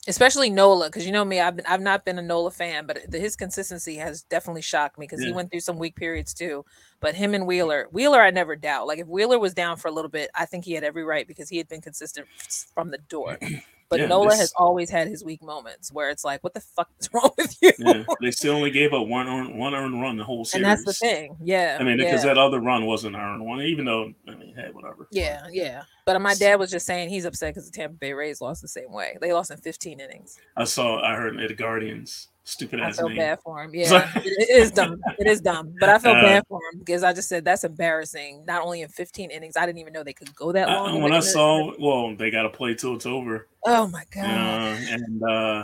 [0.08, 3.00] especially Nola, because you know me, I've been, I've not been a Nola fan, but
[3.12, 5.28] his consistency has definitely shocked me because yeah.
[5.28, 6.66] he went through some weak periods too.
[7.04, 8.88] But him and Wheeler, Wheeler, I never doubt.
[8.88, 11.28] Like if Wheeler was down for a little bit, I think he had every right
[11.28, 12.30] because he had been consistent
[12.74, 13.38] from the door.
[13.90, 14.40] But yeah, Nola this...
[14.40, 17.56] has always had his weak moments where it's like, what the fuck is wrong with
[17.62, 17.74] you?
[17.78, 20.66] Yeah, they still only gave up one earned, one earned run the whole series.
[20.66, 21.36] And that's the thing.
[21.44, 21.78] Yeah.
[21.80, 22.06] I mean, yeah.
[22.06, 25.08] because that other run wasn't earned one, even though, I mean, hey, whatever.
[25.12, 25.84] Yeah, yeah.
[26.06, 28.68] But my dad was just saying he's upset because the Tampa Bay Rays lost the
[28.68, 29.16] same way.
[29.22, 30.40] They lost in 15 innings.
[30.58, 32.98] I saw, I heard the Guardians stupid ass.
[32.98, 33.18] I feel name.
[33.18, 33.72] bad for him.
[33.74, 35.02] Yeah, it, it is dumb.
[35.20, 35.74] It is dumb.
[35.80, 38.46] But I feel uh, bad for him because I just said that's embarrassing.
[38.46, 41.02] Not only in 15 innings, I didn't even know they could go that long.
[41.02, 43.48] when I saw, well, they got to play till it's over.
[43.66, 44.26] Oh my god!
[44.26, 45.64] Uh, and uh,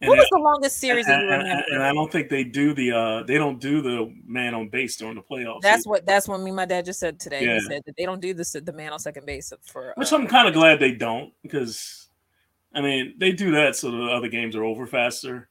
[0.00, 1.64] and what was the longest series and, remember?
[1.70, 4.96] And I don't think they do the uh they don't do the man on base
[4.96, 5.60] during the playoffs.
[5.60, 5.90] That's either.
[5.90, 7.44] what that's what me my dad just said today.
[7.44, 7.54] Yeah.
[7.54, 10.16] He said that they don't do this the man on second base for which uh,
[10.16, 12.07] I'm kind of glad they don't because
[12.78, 15.48] I mean, they do that so the other games are over faster.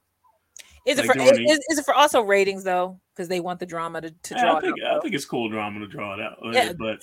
[0.86, 3.02] Is like it for is, is, it for also ratings though?
[3.14, 4.56] Because they want the drama to, to draw.
[4.56, 6.38] I think out, I think it's cool drama to draw it out.
[6.42, 7.00] Uh, yeah, but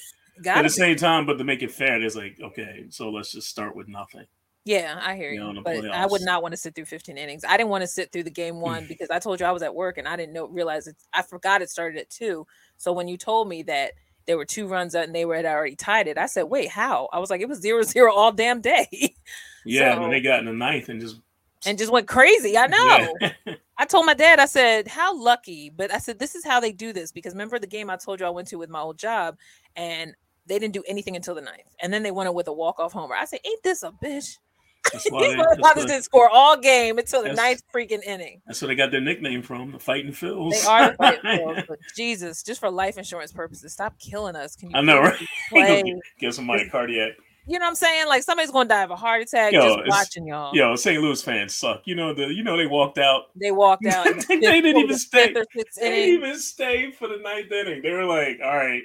[0.46, 3.48] at the same time, but to make it fair, it's like okay, so let's just
[3.48, 4.24] start with nothing.
[4.64, 5.46] Yeah, I hear you.
[5.46, 5.90] you know, but playoffs.
[5.90, 7.44] I would not want to sit through 15 innings.
[7.46, 9.62] I didn't want to sit through the game one because I told you I was
[9.62, 10.96] at work and I didn't know realize it.
[11.12, 12.46] I forgot it started at two.
[12.78, 13.92] So when you told me that
[14.26, 16.18] there were two runs up and they were had already tied it.
[16.18, 17.08] I said, wait, how?
[17.12, 19.14] I was like, it was zero zero all damn day.
[19.64, 21.20] Yeah, so, and they got in the ninth and just
[21.66, 22.56] and just went crazy.
[22.56, 23.14] I know.
[23.20, 23.54] Yeah.
[23.76, 26.72] I told my dad, I said, how lucky, but I said, this is how they
[26.72, 28.98] do this because remember the game I told you I went to with my old
[28.98, 29.36] job
[29.74, 30.14] and
[30.46, 31.74] they didn't do anything until the ninth.
[31.82, 33.14] And then they won it with a walk-off homer.
[33.14, 34.38] I said, ain't this a bitch?
[34.92, 38.42] These motherfuckers didn't score all game until the ninth freaking inning.
[38.46, 40.50] That's where they got their nickname from, the Fighting Phils.
[40.50, 41.76] They are the Fighting Phils.
[41.96, 44.54] Jesus, just for life insurance purposes, stop killing us.
[44.54, 45.94] Can you I know, right?
[46.20, 47.12] Give somebody cardiac.
[47.46, 48.08] You know what I'm saying?
[48.08, 50.54] Like somebody's gonna die of a heart attack yo, just watching y'all.
[50.54, 51.02] Yo, St.
[51.02, 51.82] Louis fans suck.
[51.84, 53.24] You know the you know they walked out.
[53.36, 54.06] They walked out.
[54.28, 55.32] they, they didn't even stay.
[55.32, 55.44] They
[55.78, 57.82] didn't even stay for the ninth inning.
[57.82, 58.82] They were like, all right.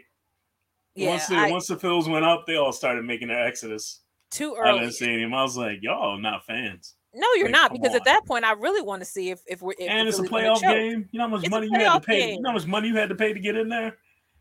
[0.95, 4.01] Yeah, once the I, once the Phils went up, they all started making their exodus
[4.31, 4.79] too early.
[4.79, 5.33] I didn't see him.
[5.33, 6.95] I was like, y'all not fans.
[7.13, 7.95] No, you're like, not because on.
[7.95, 10.23] at that point I really want to see if if we're if and it's a
[10.23, 11.07] playoff game.
[11.11, 12.19] You know how much it's money you had to pay.
[12.19, 12.35] Game.
[12.35, 13.97] You know how much money you had to pay to get in there.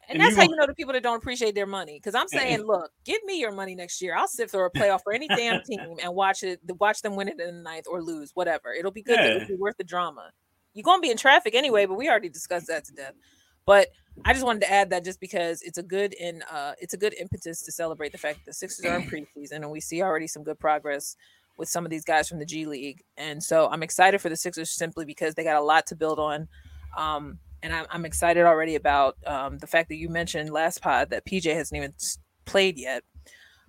[0.09, 1.99] And, and that's you how you know the people that don't appreciate their money.
[1.99, 4.16] Because I'm saying, look, give me your money next year.
[4.16, 7.29] I'll sit for a playoff for any damn team and watch it, watch them win
[7.29, 8.73] it in the ninth or lose, whatever.
[8.73, 9.18] It'll be good.
[9.18, 9.37] Yeah.
[9.37, 10.31] It'll be worth the drama.
[10.73, 13.14] You're gonna be in traffic anyway, but we already discussed that to death.
[13.66, 13.88] But
[14.25, 16.97] I just wanted to add that just because it's a good in uh it's a
[16.97, 19.03] good impetus to celebrate the fact that the Sixers are in
[19.37, 21.16] preseason and we see already some good progress
[21.59, 23.03] with some of these guys from the G League.
[23.16, 26.18] And so I'm excited for the Sixers simply because they got a lot to build
[26.18, 26.49] on.
[26.97, 31.11] Um, and I'm, I'm excited already about um, the fact that you mentioned last pod
[31.11, 31.94] that PJ hasn't even
[32.44, 33.03] played yet.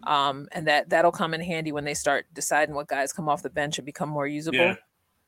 [0.04, 3.44] Um, and that that'll come in handy when they start deciding what guys come off
[3.44, 4.58] the bench and become more usable.
[4.58, 4.76] Yeah.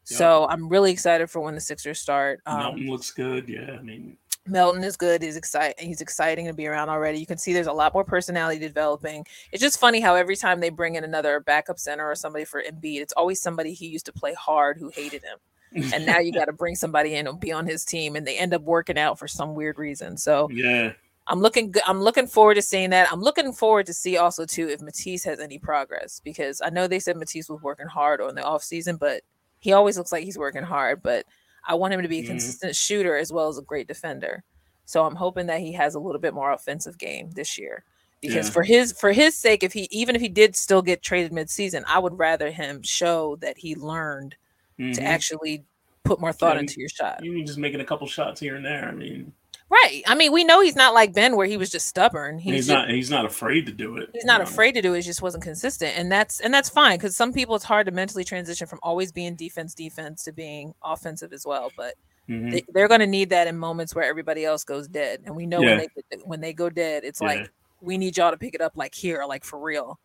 [0.03, 2.41] So I'm really excited for when the Sixers start.
[2.45, 3.47] Um, looks good.
[3.47, 5.21] Yeah, I mean, Melton is good.
[5.21, 5.87] He's exciting.
[5.87, 7.19] He's exciting to be around already.
[7.19, 9.25] You can see there's a lot more personality developing.
[9.51, 12.61] It's just funny how every time they bring in another backup center or somebody for
[12.61, 15.37] Embiid, it's always somebody he used to play hard who hated him.
[15.73, 18.37] And now you got to bring somebody in and be on his team, and they
[18.37, 20.17] end up working out for some weird reason.
[20.17, 20.93] So yeah,
[21.27, 21.71] I'm looking.
[21.71, 21.83] good.
[21.87, 23.11] I'm looking forward to seeing that.
[23.11, 26.87] I'm looking forward to see also too if Matisse has any progress because I know
[26.87, 29.23] they said Matisse was working hard on the off season, but
[29.59, 31.01] he always looks like he's working hard.
[31.01, 31.25] But
[31.65, 32.31] I want him to be a mm-hmm.
[32.31, 34.43] consistent shooter as well as a great defender.
[34.85, 37.85] So I'm hoping that he has a little bit more offensive game this year.
[38.19, 38.53] Because yeah.
[38.53, 41.83] for his for his sake, if he even if he did still get traded midseason,
[41.87, 44.35] I would rather him show that he learned
[44.79, 44.93] mm-hmm.
[44.93, 45.63] to actually
[46.03, 47.23] put more thought yeah, into your shot.
[47.23, 48.87] You mean just making a couple shots here and there.
[48.87, 49.33] I mean,
[49.71, 50.03] Right.
[50.05, 52.37] I mean, we know he's not like Ben, where he was just stubborn.
[52.37, 52.89] He's, he's not.
[52.89, 54.09] He's not afraid to do it.
[54.11, 54.43] He's not know?
[54.43, 54.97] afraid to do it.
[54.97, 57.93] He just wasn't consistent, and that's and that's fine because some people it's hard to
[57.93, 61.71] mentally transition from always being defense defense to being offensive as well.
[61.77, 61.95] But
[62.27, 62.57] mm-hmm.
[62.73, 65.45] they, are going to need that in moments where everybody else goes dead, and we
[65.45, 65.77] know yeah.
[65.77, 67.27] when they when they go dead, it's yeah.
[67.27, 70.01] like we need y'all to pick it up like here, like for real.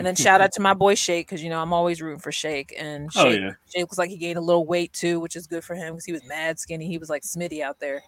[0.00, 2.32] And then shout out to my boy Shake because you know I'm always rooting for
[2.32, 3.52] Shake, and oh, Shake, oh, yeah.
[3.68, 6.06] Shake looks like he gained a little weight too, which is good for him because
[6.06, 6.86] he was mad skinny.
[6.86, 8.02] He was like Smitty out there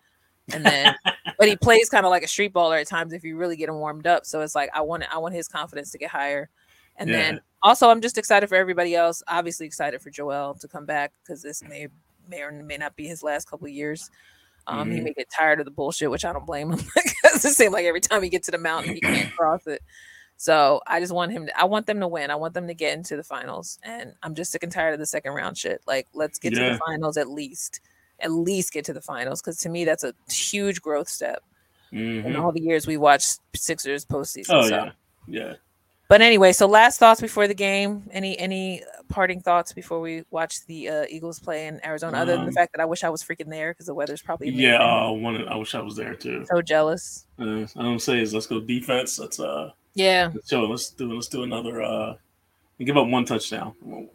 [0.53, 0.95] and then
[1.39, 3.69] but he plays kind of like a street baller at times if you really get
[3.69, 4.27] him warmed up.
[4.27, 6.49] So it's like I want I want his confidence to get higher.
[6.97, 7.17] And yeah.
[7.17, 9.23] then also I'm just excited for everybody else.
[9.29, 11.89] Obviously excited for Joel to come back because this may
[12.29, 14.11] may or may not be his last couple years.
[14.67, 14.97] Um, mm-hmm.
[14.97, 17.73] He may get tired of the bullshit, which I don't blame him because it seems
[17.73, 19.83] like every time he gets to the mountain, he can't cross it.
[20.43, 22.29] So I just want him to, I want them to win.
[22.33, 23.79] I want them to get into the finals.
[23.85, 25.81] And I'm just sick and tired of the second round shit.
[25.87, 26.71] Like, let's get yeah.
[26.71, 27.81] to the finals at least
[28.19, 31.45] at least get to the finals because to me that's a huge growth step
[31.93, 32.27] mm-hmm.
[32.27, 34.47] in all the years we watched Sixers postseason.
[34.51, 34.75] Oh so.
[34.75, 34.91] yeah,
[35.29, 35.55] yeah.
[36.09, 38.09] But anyway, so last thoughts before the game.
[38.11, 42.19] Any any parting thoughts before we watch the uh, Eagles play in Arizona?
[42.19, 44.23] Other than the Um, fact that I wish I was freaking there because the weather's
[44.23, 44.83] probably Yeah, amazing.
[44.83, 45.49] uh, one.
[45.49, 46.45] I wish I was there too.
[46.47, 47.27] so jealous.
[47.39, 49.21] Uh, I don't say is let's go defense.
[49.21, 50.53] Let's uh, Yeah, let's.
[50.53, 51.13] Let's do.
[51.13, 51.83] Let's do another.
[51.83, 52.15] Uh,
[52.79, 53.75] we give up one touchdown.
[53.83, 54.07] Well,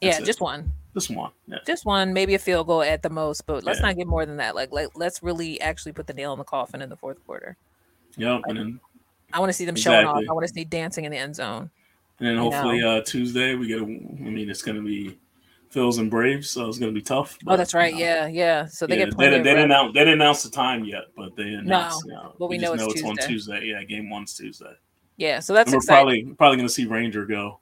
[0.00, 0.24] yeah, it.
[0.24, 1.32] just one, Just one.
[1.46, 1.58] Yeah.
[1.66, 3.44] just one, maybe a field goal at the most.
[3.46, 3.86] But let's Yeah.
[3.86, 4.54] not get more than that.
[4.54, 7.56] Like, like let's really actually put the nail in the coffin in the fourth quarter.
[8.16, 8.42] Yep.
[8.46, 8.80] And then
[9.32, 10.22] I want to see them showing off.
[10.28, 11.70] I want to see dancing in the end zone.
[12.18, 13.80] and then You hopefully uh, Tuesday we get.
[13.80, 15.18] A, I mean, it's gonna be
[15.70, 17.36] Phil's and Braves, so it's gonna be tough.
[17.46, 17.92] Oh, that's right.
[17.92, 18.66] you know, Yeah, yeah.
[18.66, 19.92] So they yeah, get they, they didn't announce.
[19.94, 22.04] They didn't announce the time yet, but they announced.
[22.06, 23.26] you know, but we know just it's on Tuesday.
[23.60, 23.66] Tuesday.
[23.66, 24.72] Yeah, game one's Tuesday.
[25.20, 26.02] Yeah, so that's And we're exciting.
[26.24, 27.60] probably probably gonna see Ranger go.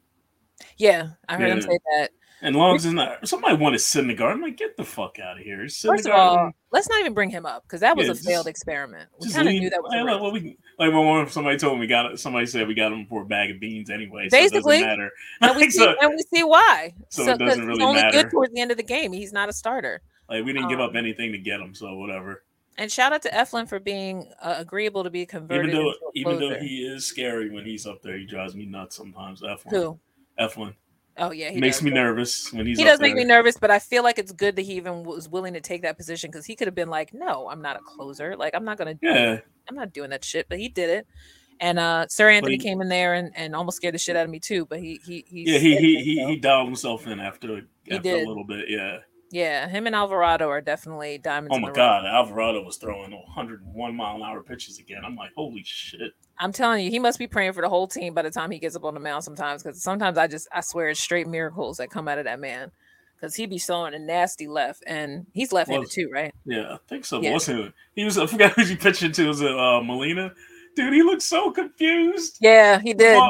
[0.77, 1.65] yeah, I heard him Yeah.
[1.65, 2.09] say that.
[2.41, 4.85] And long as it's not somebody want to sit in the garden, like get the
[4.85, 5.69] fuck out of here.
[5.69, 8.15] Sit First of all, let's not even bring him up because that was Yeah, a
[8.15, 9.09] just- failed experiment.
[9.21, 11.81] We kind of knew that was a like, well, we, like when somebody told me
[11.81, 12.21] we got it.
[12.21, 14.29] Somebody said we got him for a bag of beans anyway.
[14.29, 14.77] So it Basically.
[14.77, 15.11] doesn't matter.
[15.41, 16.95] and we see, so, and we see why.
[17.09, 18.23] so it 'cause doesn't he's really only matter.
[18.23, 19.13] good towards the end of the game.
[19.13, 20.01] He's not a starter.
[20.31, 22.45] like we didn't give up Um, anything to get him, so whatever.
[22.79, 25.71] And shout out to Eflin for being uh, agreeable to be converted.
[25.71, 28.97] Even though even though he is scary when he's up there, he drives me nuts
[28.97, 29.43] sometimes.
[29.43, 29.99] Eflin, who?
[30.39, 30.75] Eflin
[31.19, 31.85] Oh yeah, he makes does.
[31.85, 32.79] me nervous when he's.
[32.79, 35.29] He does make me nervous, but I feel like it's good that he even was
[35.29, 37.81] willing to take that position because he could have been like, "No, I'm not a
[37.81, 38.37] closer.
[38.37, 38.95] Like, I'm not gonna.
[39.03, 41.07] Yeah, I'm not doing that shit." But he did it.
[41.61, 44.31] And uh Seranthony he- came in there and, and almost scared the shit out of
[44.31, 44.65] me too.
[44.65, 45.59] But he he he yeah.
[45.59, 48.25] He he he, he dialed himself in after after did.
[48.25, 48.67] a little bit.
[48.69, 48.99] Yeah.
[49.31, 49.69] Yeah.
[49.69, 51.53] Him and Alvarado are definitely diamonds.
[51.53, 51.73] Oh in my.
[51.73, 55.03] God, Alvarado was throwing 101 mile an hour pitches again.
[55.05, 56.13] I'm like, holy shit.
[56.39, 58.59] I'm telling you, he must be praying for the whole team by the time he
[58.59, 59.63] gets up on the mound sometimes.
[59.63, 62.71] Because sometimes I just I swear it's straight miracles that come out of that man.
[63.17, 66.33] Because he be throwing a nasty left, and he's left-handed Was- too, right?
[66.45, 67.21] Yeah, I think so.
[67.21, 67.33] Yeah.
[67.33, 67.73] Wasn't it?
[67.95, 68.17] He was.
[68.17, 69.27] I forgot who he pitched to.
[69.27, 70.33] Was it uh, Molina?
[70.77, 72.39] Dude, he looked so confused.
[72.41, 73.21] Yeah, he did.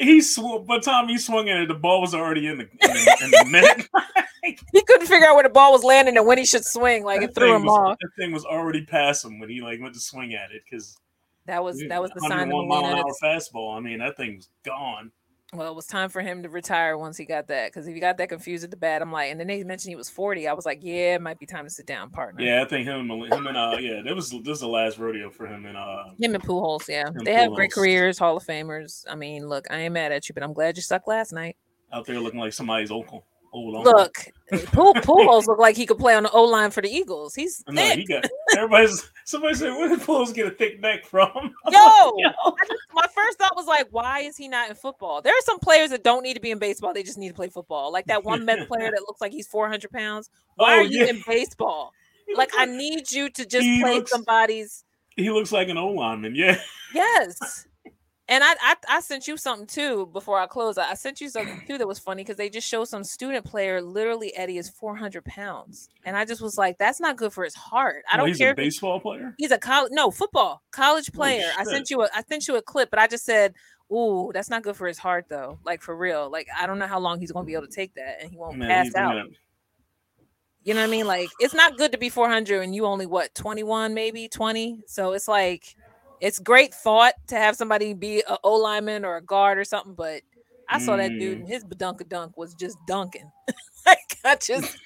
[0.00, 0.64] He swung.
[0.64, 3.16] By the time he swung at it, the ball was already in the in the,
[3.24, 3.88] in the net.
[4.42, 7.04] He couldn't figure out where the ball was landing and when he should swing.
[7.04, 7.98] Like it threw him was, off.
[8.00, 10.96] That thing was already past him when he like went to swing at it because
[11.44, 13.76] That was that was the sign 101 mile an hour fastball.
[13.76, 15.12] I mean, that thing was gone.
[15.52, 17.72] Well, it was time for him to retire once he got that.
[17.72, 19.90] Because if he got that confused at the bat, I'm like, and then they mentioned
[19.90, 20.46] he was 40.
[20.46, 22.42] I was like, yeah, it might be time to sit down, partner.
[22.44, 25.28] Yeah, I think him him and uh yeah, that was this is the last rodeo
[25.28, 29.04] for him and uh Him and Pujols, yeah, they have great careers, Hall of Famers.
[29.10, 31.56] I mean, look, I ain't mad at you, but I'm glad you sucked last night.
[31.92, 33.24] out there looking like somebody's uncle.
[33.52, 34.14] Look,
[34.50, 37.34] Pu- Pujols look like he could play on the O line for the Eagles.
[37.34, 37.98] He's I know thick.
[37.98, 38.24] he got
[38.56, 39.10] everybody's.
[39.24, 41.28] Somebody said, "Where did Pulls get a thick neck from?"
[41.70, 42.12] Yo!
[42.16, 42.30] Yo.
[42.92, 45.20] My first thought was like, why is he not in football?
[45.22, 47.34] There are some players that don't need to be in baseball; they just need to
[47.34, 47.92] play football.
[47.92, 50.30] Like that one Met player that looks like he's 400 pounds.
[50.58, 51.10] Oh, why Oh, are you yeah.
[51.10, 51.92] in baseball?
[52.36, 54.84] Like, I need you to just He play looks- somebody's.
[55.16, 56.36] he looks like an O lineman.
[56.36, 56.60] Yeah,
[56.94, 57.66] Yes.
[58.30, 60.78] And I, I I sent you something too before I close.
[60.78, 63.44] I I sent you something too that was funny because they just showed some student
[63.44, 63.82] player.
[63.82, 67.54] Literally, Eddie is 400 pounds, and I just was like, that's not good for his
[67.56, 68.04] heart.
[68.10, 68.50] I Oh, don't he's care.
[68.50, 69.34] a if he- baseball player.
[69.36, 71.50] he's a college, no football college player.
[71.58, 73.54] I sent you a I sent you a clip, but I just said,
[73.92, 75.58] ooh, that's not good for his heart though.
[75.64, 76.30] Like for real.
[76.30, 78.36] Like I don't know how long he's gonna be able to take that, and he
[78.36, 79.12] won't Man, pass out.
[79.14, 79.24] gonna-
[80.62, 81.06] You know what I mean?
[81.08, 84.82] Like it's not good to be 400 and you only what 21, maybe 20.
[84.86, 85.74] So it's like
[86.20, 89.94] it's great thought to have somebody be a O lineman or a guard or something,
[89.94, 90.22] but
[90.68, 91.40] I saw that dude Mm.
[91.42, 93.30] and his badunka dunk was just dunking.
[93.86, 94.76] like I just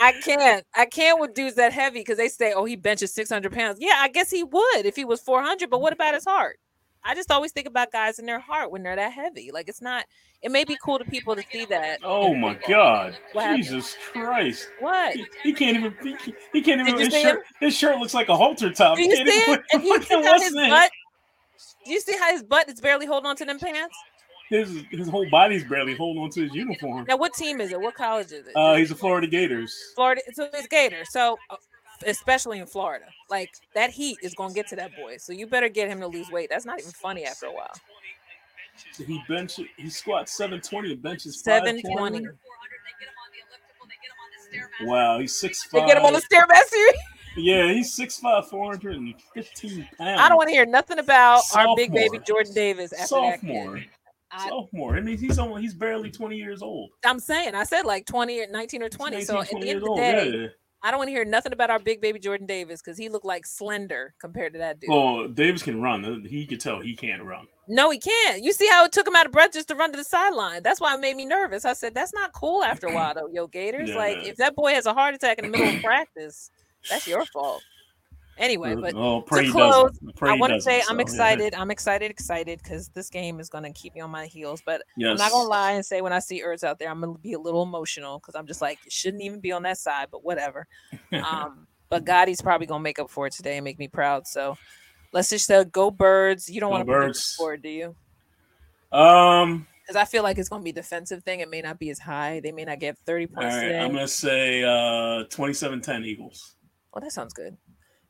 [0.00, 0.64] I can't.
[0.74, 3.78] I can't with dudes that heavy because they say, oh, he benches 600 pounds.
[3.80, 6.58] Yeah, I guess he would if he was 400, but what about his heart?
[7.08, 9.50] I just always think about guys in their heart when they're that heavy.
[9.50, 10.04] Like it's not,
[10.42, 12.00] it may be cool to people to see that.
[12.04, 13.64] oh my God, What happened?
[13.64, 14.68] Jesus Christ!
[14.80, 15.14] What?
[15.14, 15.94] He, he can't even.
[16.02, 16.98] He, can't- he can't even.
[16.98, 17.42] His shirt, him?
[17.60, 18.98] his shirt looks like a halter top.
[18.98, 19.62] Do you see it?
[19.72, 20.90] put you see how his in butt?
[21.86, 23.96] Do you see how his butt is barely holding on to them pants?
[24.50, 27.06] His his whole body's barely holding on to his uniform.
[27.08, 27.80] Now, what team is it?
[27.80, 28.52] What college is it?
[28.54, 29.74] Uh, he's a Florida Gators.
[29.94, 30.20] Florida.
[30.34, 31.04] So it's Gator.
[31.08, 31.56] So uh,
[32.06, 35.16] especially in Florida, like that heat is gonna get to that boy.
[35.18, 36.48] So you better get him to lose weight.
[36.50, 37.74] That's not even funny after a while.
[38.96, 42.26] He bench he squats seven twenty and benches 720.
[42.26, 42.28] 520.
[44.82, 46.92] Wow, he's six They get him on the stairmaster.
[47.36, 50.20] Yeah, he's six five, four hundred and fifteen pounds.
[50.20, 53.74] I don't want to hear nothing about our big baby Jordan Davis after sophomore.
[53.74, 53.80] that.
[53.80, 53.90] Kid.
[54.30, 54.96] I, Sophomore.
[54.96, 56.90] I mean, he's only he's barely twenty years old.
[57.04, 59.22] I'm saying, I said like 20 or 19 or 20.
[59.22, 60.46] So 19, at the end of years the old, day, yeah.
[60.82, 63.24] I don't want to hear nothing about our big baby Jordan Davis because he looked
[63.24, 64.90] like slender compared to that dude.
[64.90, 66.24] Well, Davis can run.
[66.24, 67.46] He could tell he can't run.
[67.66, 68.42] No, he can't.
[68.42, 70.62] You see how it took him out of breath just to run to the sideline.
[70.62, 71.64] That's why it made me nervous.
[71.64, 73.90] I said, that's not cool after a while, though, yo, Gators.
[73.98, 76.52] Like, if that boy has a heart attack in the middle of practice,
[76.88, 77.62] that's your fault.
[78.38, 79.98] Anyway, but oh, to close.
[80.22, 81.02] I want to say so, I'm yeah.
[81.02, 81.54] excited.
[81.54, 84.62] I'm excited, excited because this game is going to keep me on my heels.
[84.64, 85.10] But Yes.
[85.10, 87.32] I'm not gonna lie and say when I see Ertz out there, I'm gonna be
[87.32, 90.24] a little emotional because I'm just like, it shouldn't even be on that side, but
[90.24, 90.66] whatever.
[91.12, 94.26] Um, but Goedert's probably gonna make up for it today and make me proud.
[94.26, 94.56] So
[95.12, 96.48] let's just uh, go birds.
[96.48, 97.20] You don't want to Birds.
[97.20, 97.96] score, do you?
[98.92, 99.66] um.
[99.82, 101.40] Because I feel like it's gonna be a defensive thing.
[101.40, 102.40] It may not be as high.
[102.40, 103.62] They may not get 30 points right.
[103.62, 103.78] today.
[103.80, 106.56] I'm gonna say uh 27-10 Eagles.
[106.92, 107.56] Oh, that sounds good.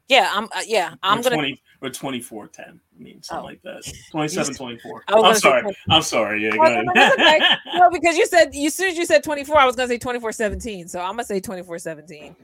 [0.08, 0.44] Yeah, I'm.
[0.44, 1.36] Uh, yeah, I'm or gonna.
[1.36, 2.64] 20 or 24 10.
[2.98, 3.46] I mean, something Oh.
[3.46, 3.92] like that.
[4.10, 5.04] 27 24.
[5.08, 5.62] I was I'm sorry.
[5.62, 5.76] 20.
[5.90, 6.42] I'm sorry.
[6.44, 7.22] Yeah, Oh, go no, no, okay.
[7.22, 7.58] ahead.
[7.74, 9.98] no, because you said you as soon as you said 24, I was gonna say
[9.98, 10.88] 24 17.
[10.88, 12.34] So I'm gonna say 24 17.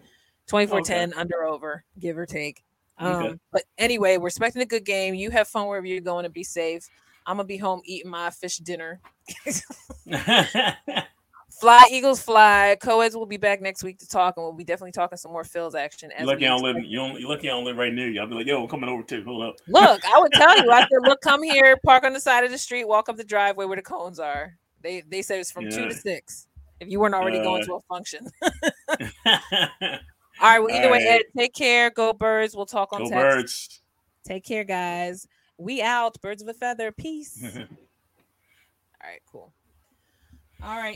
[0.46, 2.62] 24 10 under over, give or take.
[2.98, 3.34] Um, Okay.
[3.50, 5.14] but anyway, we're expecting a good game.
[5.14, 6.86] You have fun wherever you're going to be safe.
[7.26, 9.00] I'm gonna be home eating my fish dinner.
[11.60, 12.76] Fly Eagles fly.
[12.82, 15.44] Coeds will be back next week to talk, and we'll be definitely talking some more
[15.44, 16.10] Phil's action.
[16.12, 16.76] As lucky I don't live.
[16.84, 17.20] You don't.
[17.20, 18.20] You lucky I don't live right near you.
[18.20, 19.22] I'll be like, yo, I'm coming over too.
[19.24, 19.56] Hold up.
[19.68, 20.70] Look, I would tell you.
[20.70, 23.24] I said, look, come here, park on the side of the street, walk up the
[23.24, 24.56] driveway where the cones are.
[24.82, 26.46] They they said it's from two to six.
[26.80, 28.28] If you weren't already going Uh, to a function.
[30.40, 30.58] All right.
[30.58, 31.06] Well, either All way.
[31.06, 31.90] Ed, take care.
[31.90, 32.54] Go birds.
[32.56, 33.22] We'll talk on Go text.
[33.22, 33.80] birds.
[34.26, 35.26] Take care, guys.
[35.56, 36.20] We out.
[36.20, 36.90] Birds of a feather.
[36.92, 37.40] Peace.
[37.44, 37.62] All
[39.02, 39.20] right.
[39.30, 39.52] Cool.
[40.62, 40.92] All right.